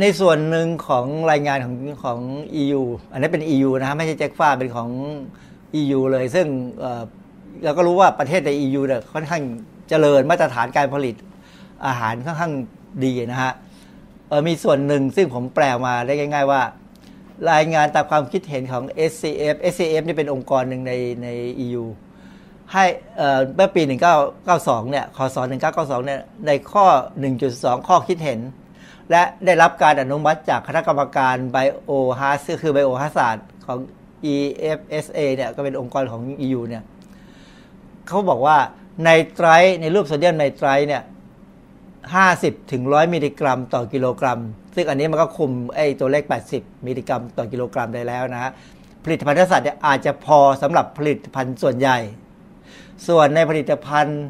[0.00, 2.20] ในส่วนหนึ่งของรายงานของของ
[2.62, 4.88] EU อันนี้เป็น EU นะฮะไม่ใช่เจ็คฟ้าเป็นของ
[5.80, 6.46] EU เลย ซึ่ง
[7.64, 9.42] เราก็รู้ว่าประเทศใน EU เนี่ยค่อนข้าง
[9.88, 11.14] เจริญมาตรฐานการผลิต
[11.86, 12.52] อาหารค่อนข้าง
[13.04, 13.52] ดีนะฮะ
[14.48, 16.62] มีส่วนหนึ่งซึ่งผมแปลมาได้ง่าย ๆว่า
[17.50, 21.28] รายงานตามความคิดเห็นของ SCF SCF นี่เป็นองค์กรหนึ่งในใน
[21.64, 21.84] EU
[22.72, 22.84] ให้
[23.54, 23.82] เมื่อปี
[24.36, 25.36] 1992 เนี่ยคศ
[25.72, 26.84] 1992 เนี่ย ในข้อ
[27.36, 28.40] 1.2 ข้อคิดเห็น
[29.10, 33.78] และได้รับการอนุมัติจากคณะกรรมการไบโอฮาสคือไบโอฮาศาสตร์ของ
[34.34, 36.82] EFSA เนี่ยก็เป็นองค์กรของ EU เนี่ย
[38.06, 38.56] เขาบอกว่า
[39.02, 39.48] ไนไตร
[39.80, 41.02] ในรูปโซเดียมไนไตรเนี่ย
[42.26, 44.40] 50ถึง100มิลลิกรัมต่อกิโลกรัม
[44.74, 46.24] ซึ่งอันนี้มันก็คุมไอ้ตัวเลข
[46.54, 48.50] 80 มิลลิกรัมต่อกิโลกรัมได้แล้วนะฮะ
[49.04, 51.98] ผลิตภัณฑ์สัตว์เนี่ยอาจจะพอสำหรับผลิตภัณฑ์ส่วนใหญ่
[53.08, 54.20] ส่วนในผลิตภัณฑ์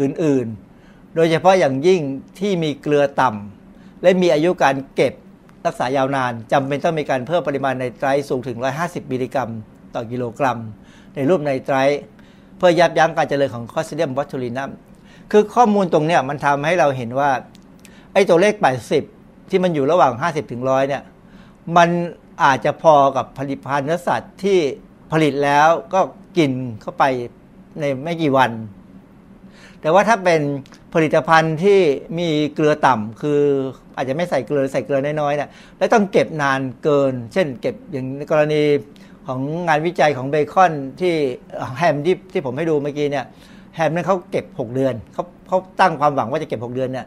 [0.00, 0.46] อื่น
[0.80, 2.00] ๆ โดยเฉพาะอย่างยิ่ง
[2.38, 3.63] ที่มีเกลือต่ำ
[4.04, 5.12] และมีอายุการเก็บ
[5.66, 9.50] รักษายาวนานจำเป็นต้องมีการเพิ่มปริมาณไนไตรสูงถึง 150 มิลลิกรัม
[9.94, 10.58] ต่อกิโลกรัม
[11.14, 11.76] ในรูปไนไตร
[12.56, 14.70] เพื่อยับยั้งการเจริญของคอสเดียมบอทูลินัม
[15.32, 17.30] คือข้อมูลตรงเนี้ยมันทำให้เราเห็นว่า
[18.12, 18.54] ไอ้ตัวเลข
[19.02, 21.02] 80 ที่มันอยู่ระหว่าง 50ถึงร้อยเนี่ย
[21.76, 21.88] มัน
[22.42, 24.58] อาจจะพอกับผลิตภัณฑ์เนื้อสัตว์ที่
[25.12, 26.00] ผลิตแล้วก็
[26.38, 27.04] กินเข้าไป
[27.80, 28.50] ในไม่กี่วัน
[29.80, 30.40] แต่ว่าถ้าเป็น
[30.94, 31.80] ผลิตภัณฑ์ที่
[32.18, 33.42] มีเกลือต่ำคือ
[33.96, 38.62] อาจจะไม่ใส่เกลือใส่เกลือน้อยๆเนี่ยและต้องเก็บนานเกิน เช่น เก็บอย่างกรณี
[39.26, 41.14] ของงานวิจัยของเบคอนที่
[41.78, 43.24] แฮมที่ที่ผมให้ดูเมื่อกี้เนี่ย
[43.76, 47.06] แฮมนั้นเขาเก็บ 6 เดือนเขาเขาตั้งความหวังว่าจะเก็บ 6 เดือนเนี่ย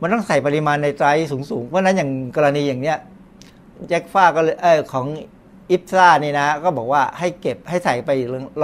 [0.00, 1.06] มันต้องใส่ปริมาณในไตร
[1.50, 2.98] สูงๆ เพราะนั้นอย่างกรณีอย่างเนี้ย
[3.88, 5.06] แจ็คฟ้าก็เลยเออของ
[5.70, 8.10] อิฟซ่านี่นะ ก็บอกว่าให้เก็บให้ใส่ไป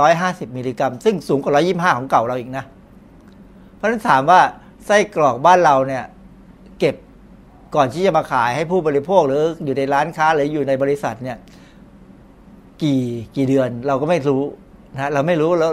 [0.00, 2.64] ร้อยห้าสิบมิลลิกรัม ซึ่งสูงกว่าร้อยี่ห้าของเก่าเราอีกนะ
[3.76, 4.40] เพราะฉะนั้นถามว่า
[4.86, 6.04] ไส้กรอกบ้านเราเนี่ย
[6.78, 6.96] เก็บ
[7.74, 11.38] ก่อนที่จะมาขายให้ผู้บริโภคหรืออยู่ในร้านค้าหรืออยู่ในบริษัทเนี่ย
[12.82, 13.02] กี่
[13.36, 14.42] กี่เดือนเราก็ไม่รู้
[14.94, 15.70] นะเราไม่รู้แล้ว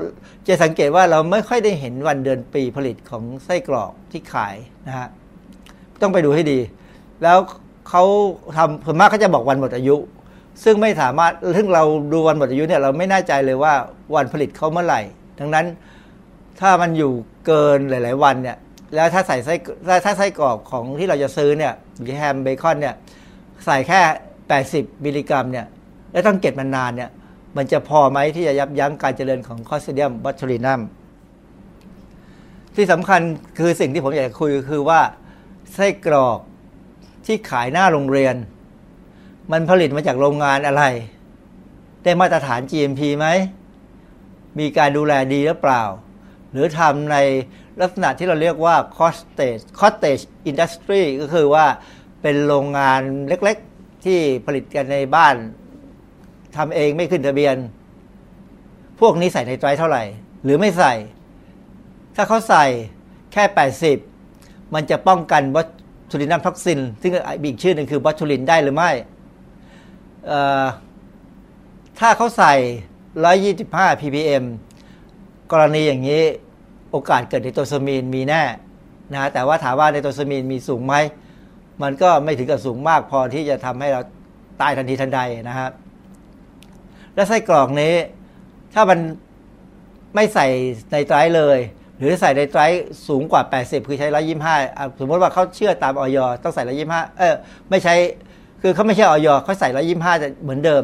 [0.47, 4.55] จะสังเกตว่าเราไม่ค่อยได้เห็นวันเดือนปีผลิตของไส้กรอกที่ขาย
[4.87, 5.07] นะฮะ
[6.01, 6.59] ต้องไปดูให้ดี
[7.23, 7.37] แล้ว
[7.89, 8.03] เขา
[8.57, 9.95] ทำส่วนมากเขาจะบอกวันหมดอายุ
[10.63, 11.83] ซึ่งไม่สามารถซึ่งเรา
[12.13, 13.73] ดูวันหมดอายุเนี่ยเราไม่แน่ใจเลยว่า
[14.15, 15.01] วันผลิตเขาเมื่อไหร่
[15.39, 15.65] ดังนั้น
[16.59, 17.11] ถ้ามันอยู่
[17.45, 18.57] เกินหลาย ๆ วันเนี่ย
[18.95, 19.53] แล้วถ้าใส่ไส้
[20.05, 21.73] ถ้าไส้กรอกของที่เราจะซื้อเนี่ย
[22.17, 22.95] แฮมเบคอนเนี่ย
[23.65, 24.01] ใส่แค่
[24.53, 25.65] 80 มิลลิกรัมเนี่ย
[26.11, 27.09] แล้วต้องเก็บมันนานเนี่ย
[27.57, 30.81] มันจะพอไหมที่จะยับยั้งการเจริญของคอสเดียมบอทูลินัม
[32.75, 33.21] ที่สำคัญ
[33.57, 35.01] คือสิ่งที่ผมอยากจะคุยคือว่า
[35.73, 36.39] ไส้กรอก
[37.25, 38.35] ที่ขายหน้าโรงเรียน
[39.51, 40.83] มันผลิตมาจากโรงงานอะไร
[42.03, 43.27] ได้มาตรฐาน GMP ไหม
[44.59, 45.83] มีการดูแลดีหรือเปล่า
[46.51, 47.17] หรือทำใน
[47.81, 51.65] ลักษณะที่เราเรียกว่า cottage cottage industry ก็คือว่า
[52.21, 55.35] เป็นโรงงานเล็กๆ ที่ผลิตกันในบ้าน
[56.55, 57.55] ทำเองไม่ขึ้นทะเบียน
[58.99, 60.03] พวกนี้ใส่ในไตรเท่าไหร่
[60.43, 60.93] หรือไม่ใส่
[62.15, 62.65] ถ้าเขาใส่
[63.31, 63.43] แค่
[64.09, 65.61] 80 มันจะป้องกันบอ
[66.11, 67.11] ทูลินัมท็อกซิน ซึ่ง
[67.43, 68.91] อีกชื่อหนึ่งคือบอทูลินได้หรือไม่
[71.99, 72.53] ถ้าเขาใส่
[73.25, 74.43] 125 ppm
[75.51, 76.23] กรณีอย่างนี้
[76.95, 78.43] โอกาสเกิดในตัวสมีนมีแน่
[79.13, 80.95] นะแต่ว่าถามว่าในตัวสมีนมีสูงไหม
[81.81, 84.01] มันก็ไม่ถึงกับสูงมากพอที่จะทำให้เรา
[84.61, 85.71] ตายทันทีทันใดนะครับ
[87.15, 87.93] และไส้กรอกนี้
[88.73, 88.99] ถ้ามัน
[90.15, 90.47] ไม่ใส่
[90.91, 91.59] ในไตรเลย
[91.99, 92.61] หรือใส่ในไตร
[93.07, 94.07] สูงกว่า 80 คือใช้
[94.53, 96.63] 125สมมติว่าเขาเชื่อตามออยต้องใส่
[96.95, 97.35] 125เออ
[97.69, 97.95] ไม่ใช้
[98.61, 99.69] คือเขาไม่ใช่ออยเขาใส่
[100.01, 100.83] 125จะเหมือนเดิม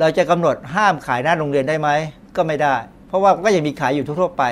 [0.00, 1.88] เราจะกำหนดห้ามขายหน้าโรงเรียนได้ไหม
[2.36, 2.74] ก็ไม่ได้
[3.08, 4.44] เพราะว่าก็ยังมีขายอยู่ทั่วไป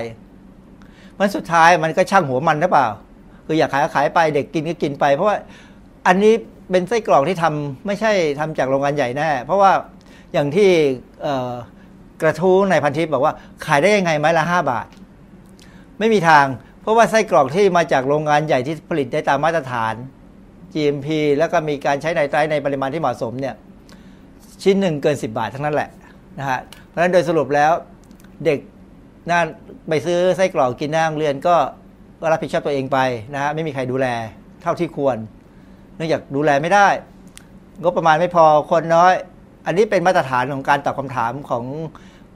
[1.20, 2.86] มันสุดท้ายมันก็ช่างหัวมันหรือเปล่า
[3.46, 5.36] คืออยากขายก็ขายไปเด็กกินก็กินไป เพราะว่า
[6.06, 6.34] อันนี้
[6.70, 9.72] เป็นไส้กรอกที่ทำไม่ใช่ทำจากโรงงานใหญ่แน่เพราะว่า
[10.32, 10.70] อย่างที่
[12.22, 13.34] กระทู้ในพันทิปบอกว่า
[13.66, 14.86] ขายได้ยังไงไม้ละห้าบาท
[15.98, 16.46] ไม่มีทาง
[16.82, 19.94] เพราะว่าไส้กรอกที่มาจากโรงงานใหญ่ที่ผลิตได้ตามมาตรฐาน
[20.72, 21.08] GMP
[21.38, 23.54] แล้วก็มีการใช้ไนไตรในปริมาณที่เหมาะสมเนี่ย
[24.62, 25.90] ชิ้นหนึ่งเกิน 10 บาททั้งนั้นแหละ
[26.38, 27.72] นะฮะเพราะฉะนั้นโดยสรุปแล้ว
[28.44, 28.58] เด็ก
[29.30, 29.40] น่า
[29.88, 31.56] ไปซื้อไส้กรอกกินหน้าโรงเรียนก็
[32.20, 32.98] ก็รับผิดชอบตัวเองไป
[33.34, 34.06] นะฮะไม่มีใครดูแล
[34.62, 35.16] เท่าที่ควร
[35.96, 36.88] เนื่องจากดูแลไม่ได้
[37.82, 39.12] งบประมาณไม่พอคนน้อย
[39.66, 41.64] อันนี้เป็นมาตรฐานของการตอบคำถามของ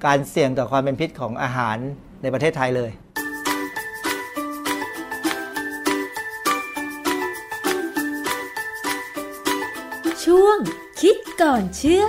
[0.07, 1.77] การเสี่ยงต่อความเป็นพิษของอาหาร
[2.23, 2.91] ในประเทศไทยเลย
[10.25, 10.59] ช่วง
[11.01, 12.05] คิดก่อนเชื่อ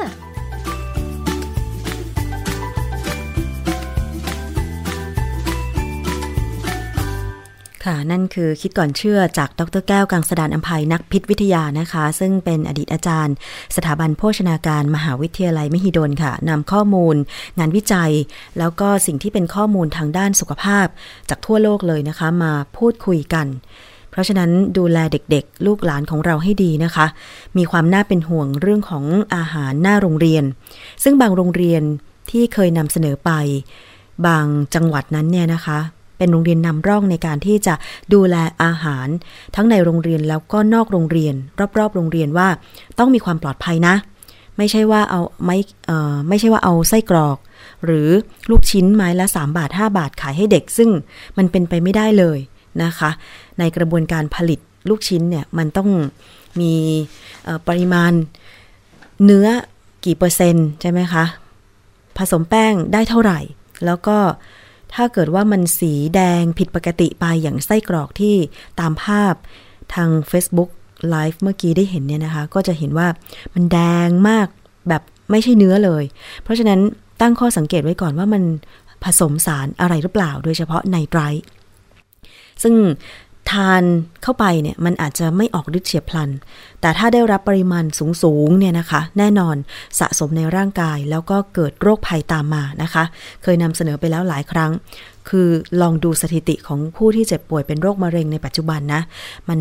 [7.86, 13.36] ค่ะนั่นคือคิดก่อนเชื่อจากดรแก้วกังสดานอัมภัยนักพิษวิทยานะคะ ซึ่งเป็นอดีตอาจารย์
[13.76, 17.16] สถาบันโภชนาการมหาวิทยาลัยมหิดลค่ะนำข้อมูล
[17.60, 18.12] งานวิจัย
[18.60, 20.88] แล้วก็สิ่งที่เป็นข้อมูลทางด้านสุขภาพ
[21.30, 23.48] จากทั่วโลกเลยนะคะ มาพูดคุยกัน
[24.12, 27.06] เพราะฉะนั้นดูแลเด็กๆ ลูกหลานของเราให้ดีนะคะ
[27.58, 29.06] มีความน่าเป็นห่วงเรื่องของ
[29.36, 30.44] อาหารหน้าโรงเรียน
[31.04, 31.84] ซึ่งบางโรงเรียน
[32.32, 33.32] ที่เคยนำเสนอไป
[34.28, 35.80] บางจังหวัดนั้นเนี่ยนะคะ
[36.18, 37.74] เป็นโรงเรียนนำร่องในการที่จะ
[38.14, 39.08] ดูแลอาหาร
[39.56, 41.36] ทั้งในโรงเรียนแล้วก็นอกโรงเรียน
[41.80, 42.48] รอบๆ โรงเรียนว่า
[43.00, 43.96] ต้องมีความปลอดภัยนะ
[44.58, 45.58] ไม่ใช่ว่าเอาไม่
[46.30, 47.38] ไม่ใช่ว่าเอาไส้กรอก
[47.86, 48.10] หรือ
[48.50, 50.90] ลูกชิ้นไม้ละ 3 บาท 5 บาทขายให้เด็ก ซึ่ง
[51.38, 52.40] มันเป็นไปไม่ได้เลย
[52.84, 53.10] นะคะ
[53.60, 54.60] ในกระบวนการผลิต
[54.90, 55.90] ลูกชิ้นเนี่ยมันต้อง
[56.62, 56.74] มี
[57.68, 58.12] ปริมาณ
[59.24, 59.48] เนื้อ
[60.06, 61.26] กี่เปอร์เซ็นต์ใช่ไหมคะ
[62.18, 63.40] ผสมแป้งได้เท่าไหร่
[63.86, 64.18] แล้วก็
[64.96, 68.36] ถ้าเกิดว่ามันสีแดงผิดปกติไปอย่างไส้กรอกที่
[68.80, 69.34] ตามภาพ
[69.94, 70.70] ทาง Facebook
[71.14, 73.08] Live เมื่อกี้ได้เห็นเนี่ยนะคะ ก็จะเห็นว่า
[73.54, 73.78] มันแด
[74.08, 74.48] งมาก
[74.90, 76.04] แบบไม่ใช่เนื้อเลย
[76.44, 76.80] เพราะฉะนั้น
[77.22, 78.44] ตั้งข้อสังเกตไว้ก่อนว่ามัน
[79.04, 81.22] ผสมสารอะไรหรือเปล่า โดยเฉพาะไนไตร
[82.64, 82.74] ซึ่ง
[83.52, 83.84] ทาน
[84.24, 86.30] เข้าไปเนี่ยมันอาจจะไม่ออกฤทธิ์เฉียบพลัน
[86.82, 87.86] แต่ถ้าได้รับปริมาณ
[88.24, 89.56] สูงๆเนี่ยนะคะ แน่นอน
[90.00, 93.04] สะสมในร่างกายแล้วก็เกิดโรคภัยตามมานะคะ
[93.44, 94.72] เคยนำเสนอไปแล้วหลายครั้ง
[95.30, 95.48] คือ
[95.82, 99.02] ลองดูสถิติของผู้ที่เจ็บป่วยเป็นโรคมะเร็งในปัจจุบันนะ
[99.50, 99.60] มัน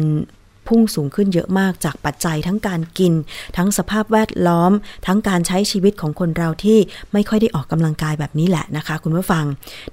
[0.71, 3.13] พุ่งสูงขึ้นเยอะมากจากปัจจัยทั้งการกิน
[3.57, 4.73] ทั้งสภาพแวดล้อม
[5.07, 6.79] ทั้งการใช้ชีวิตของคนเราที่
[7.13, 9.45] ไม่ค่อยได้ออกกำลังกายแบบนี้แหละนะคะ คุณผู้ฟัง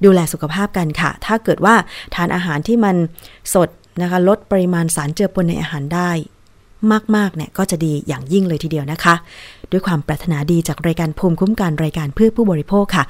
[0.04, 1.76] ดูแลสุขภาพกันค่ะ ถ้าเกิดว่า
[2.16, 2.96] ทานอาหารที่มัน
[3.54, 3.70] สด
[4.02, 6.12] นะคะลดปริมาณสารเจือปนในอาหารได้
[7.16, 9.16] มากๆเนี่ยก็จะดีอย่างยิ่งเลยทีเดียวนะคะ
[9.72, 13.04] ด้วยความปรารถนาดีจากรายการภูมิคุ้มกันรายการเพื่อผู้บริโภคค่ะ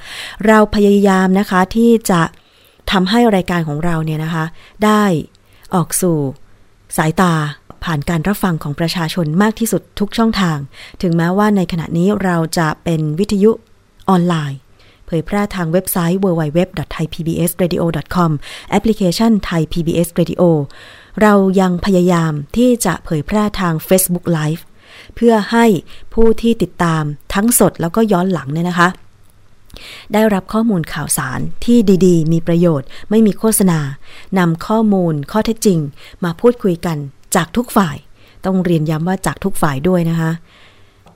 [0.46, 2.20] เราพยายามนะคะที่จะ
[2.92, 4.44] ทำให้รายการของเราเนี่ยนะคะ
[4.84, 5.02] ได้
[5.74, 6.18] ออกสู่
[6.96, 7.32] สายตา
[7.84, 10.58] ผ่านการรับฟังของประชาชนมากที่สุดทุกช่องทาง
[11.02, 13.50] ถึงแม้ว่าในขณะนี้เราจะเป็นวิทยุ
[14.08, 14.58] ออนไลน์
[15.12, 18.30] ผยแพร่ทางเว็บไซต์ www.thaipbsradio.com
[18.70, 20.42] แอปพลิเคชัน Thai PBS Radio
[21.22, 24.62] เรายังพยายามที่จะเผยแพร่ทาง Facebook Live
[25.14, 25.64] เพื่อให้
[26.14, 27.02] ผู้ที่ติดตาม
[27.34, 28.88] ทั้งสดแล้วก็ย้อนหลังเนี่ยนะคะ
[30.12, 33.80] ได้รับข้อมูลข่าวสารที่ดีๆ มีประโยชน์ ไม่มีโฆษณา
[34.38, 35.78] นำข้อมูลข้อเท็จจริง
[36.24, 36.96] มาพูดคุยกัน
[37.34, 37.96] จากทุกฝ่าย
[38.44, 40.30] ต้องเรียนย้ำว่าจากทุกฝ่ายด้วยนะคะ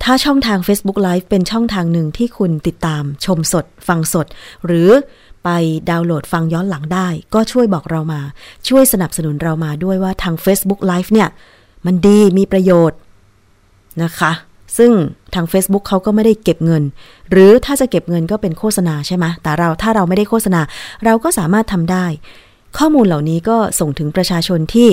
[0.03, 4.27] ถ้าช่องทาง Facebook Live เป็นช่องทางหนึ่งที่คุณติดตามชมสด ฟังสด
[4.67, 4.91] หรือ
[5.45, 5.49] ไป
[5.91, 8.21] ดาวน์โหลดฟังย้อนหลังได้ ก็ช่วยบอกเรามา
[8.69, 11.29] ช่วยสนับสนุนเรามาด้วยว่าทาง Facebook Live เนี่ย
[11.87, 12.99] มันดีมีประโยชน์
[14.03, 14.33] นะคะ
[14.79, 14.93] ซึ่ง
[15.35, 16.83] ทาง Facebook เขาก็ไม่ได้เก็บเงิน
[17.31, 20.61] หรือถ้าจะเก็บเงินก็เป็นโฆษณาใช่ไหมแต่เราถ้าเราไม่ได้โฆษณา
[21.05, 22.07] เราก็สามารถทำได้
[22.79, 24.89] ข้อมูลเหล่านี้ก็ส่งถึงประชาชนที่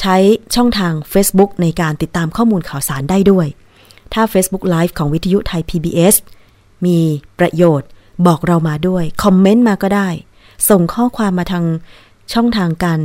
[0.00, 0.16] ใช้
[0.54, 3.46] ช่องทาง Facebook ในการติดตามข้อมูลข่าวสารได้ด้วย
[4.14, 6.14] ถ้า Facebook Live ของวิทยุไทย PBS
[6.86, 6.98] มี
[7.38, 7.88] ประโยชน์
[8.26, 10.08] บอกเรามาด้วย คอมเมนต์มาก็ได้
[10.70, 11.64] ส่งข้อความมาทาง
[12.32, 13.00] ช่องทางการ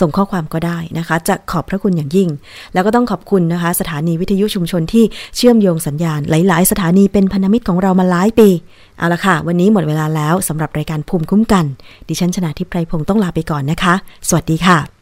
[0.00, 2.28] ส่งข้อความก็ได้นะคะ จะขอบพระคุณอย่างยิ่ง
[2.72, 5.04] แล้วก็ต้องขอบคุณนะคะ สถานีวิทยุชุมชนที่
[5.36, 8.48] เชื่อมโยงสัญญาณ หลาย ๆ สถานีเป็นพันธมิตรของเรามาหลายปี
[8.98, 11.64] เอาละค่ะ วันนี้หมดเวลาแล้วสำหรับรายการภูมิคุ้มกัน
[12.08, 13.94] ดิฉันชนะทิพไพรพงศ์ต้องลาไปก่อนนะคะ
[14.28, 15.01] สวัสดีค่ะ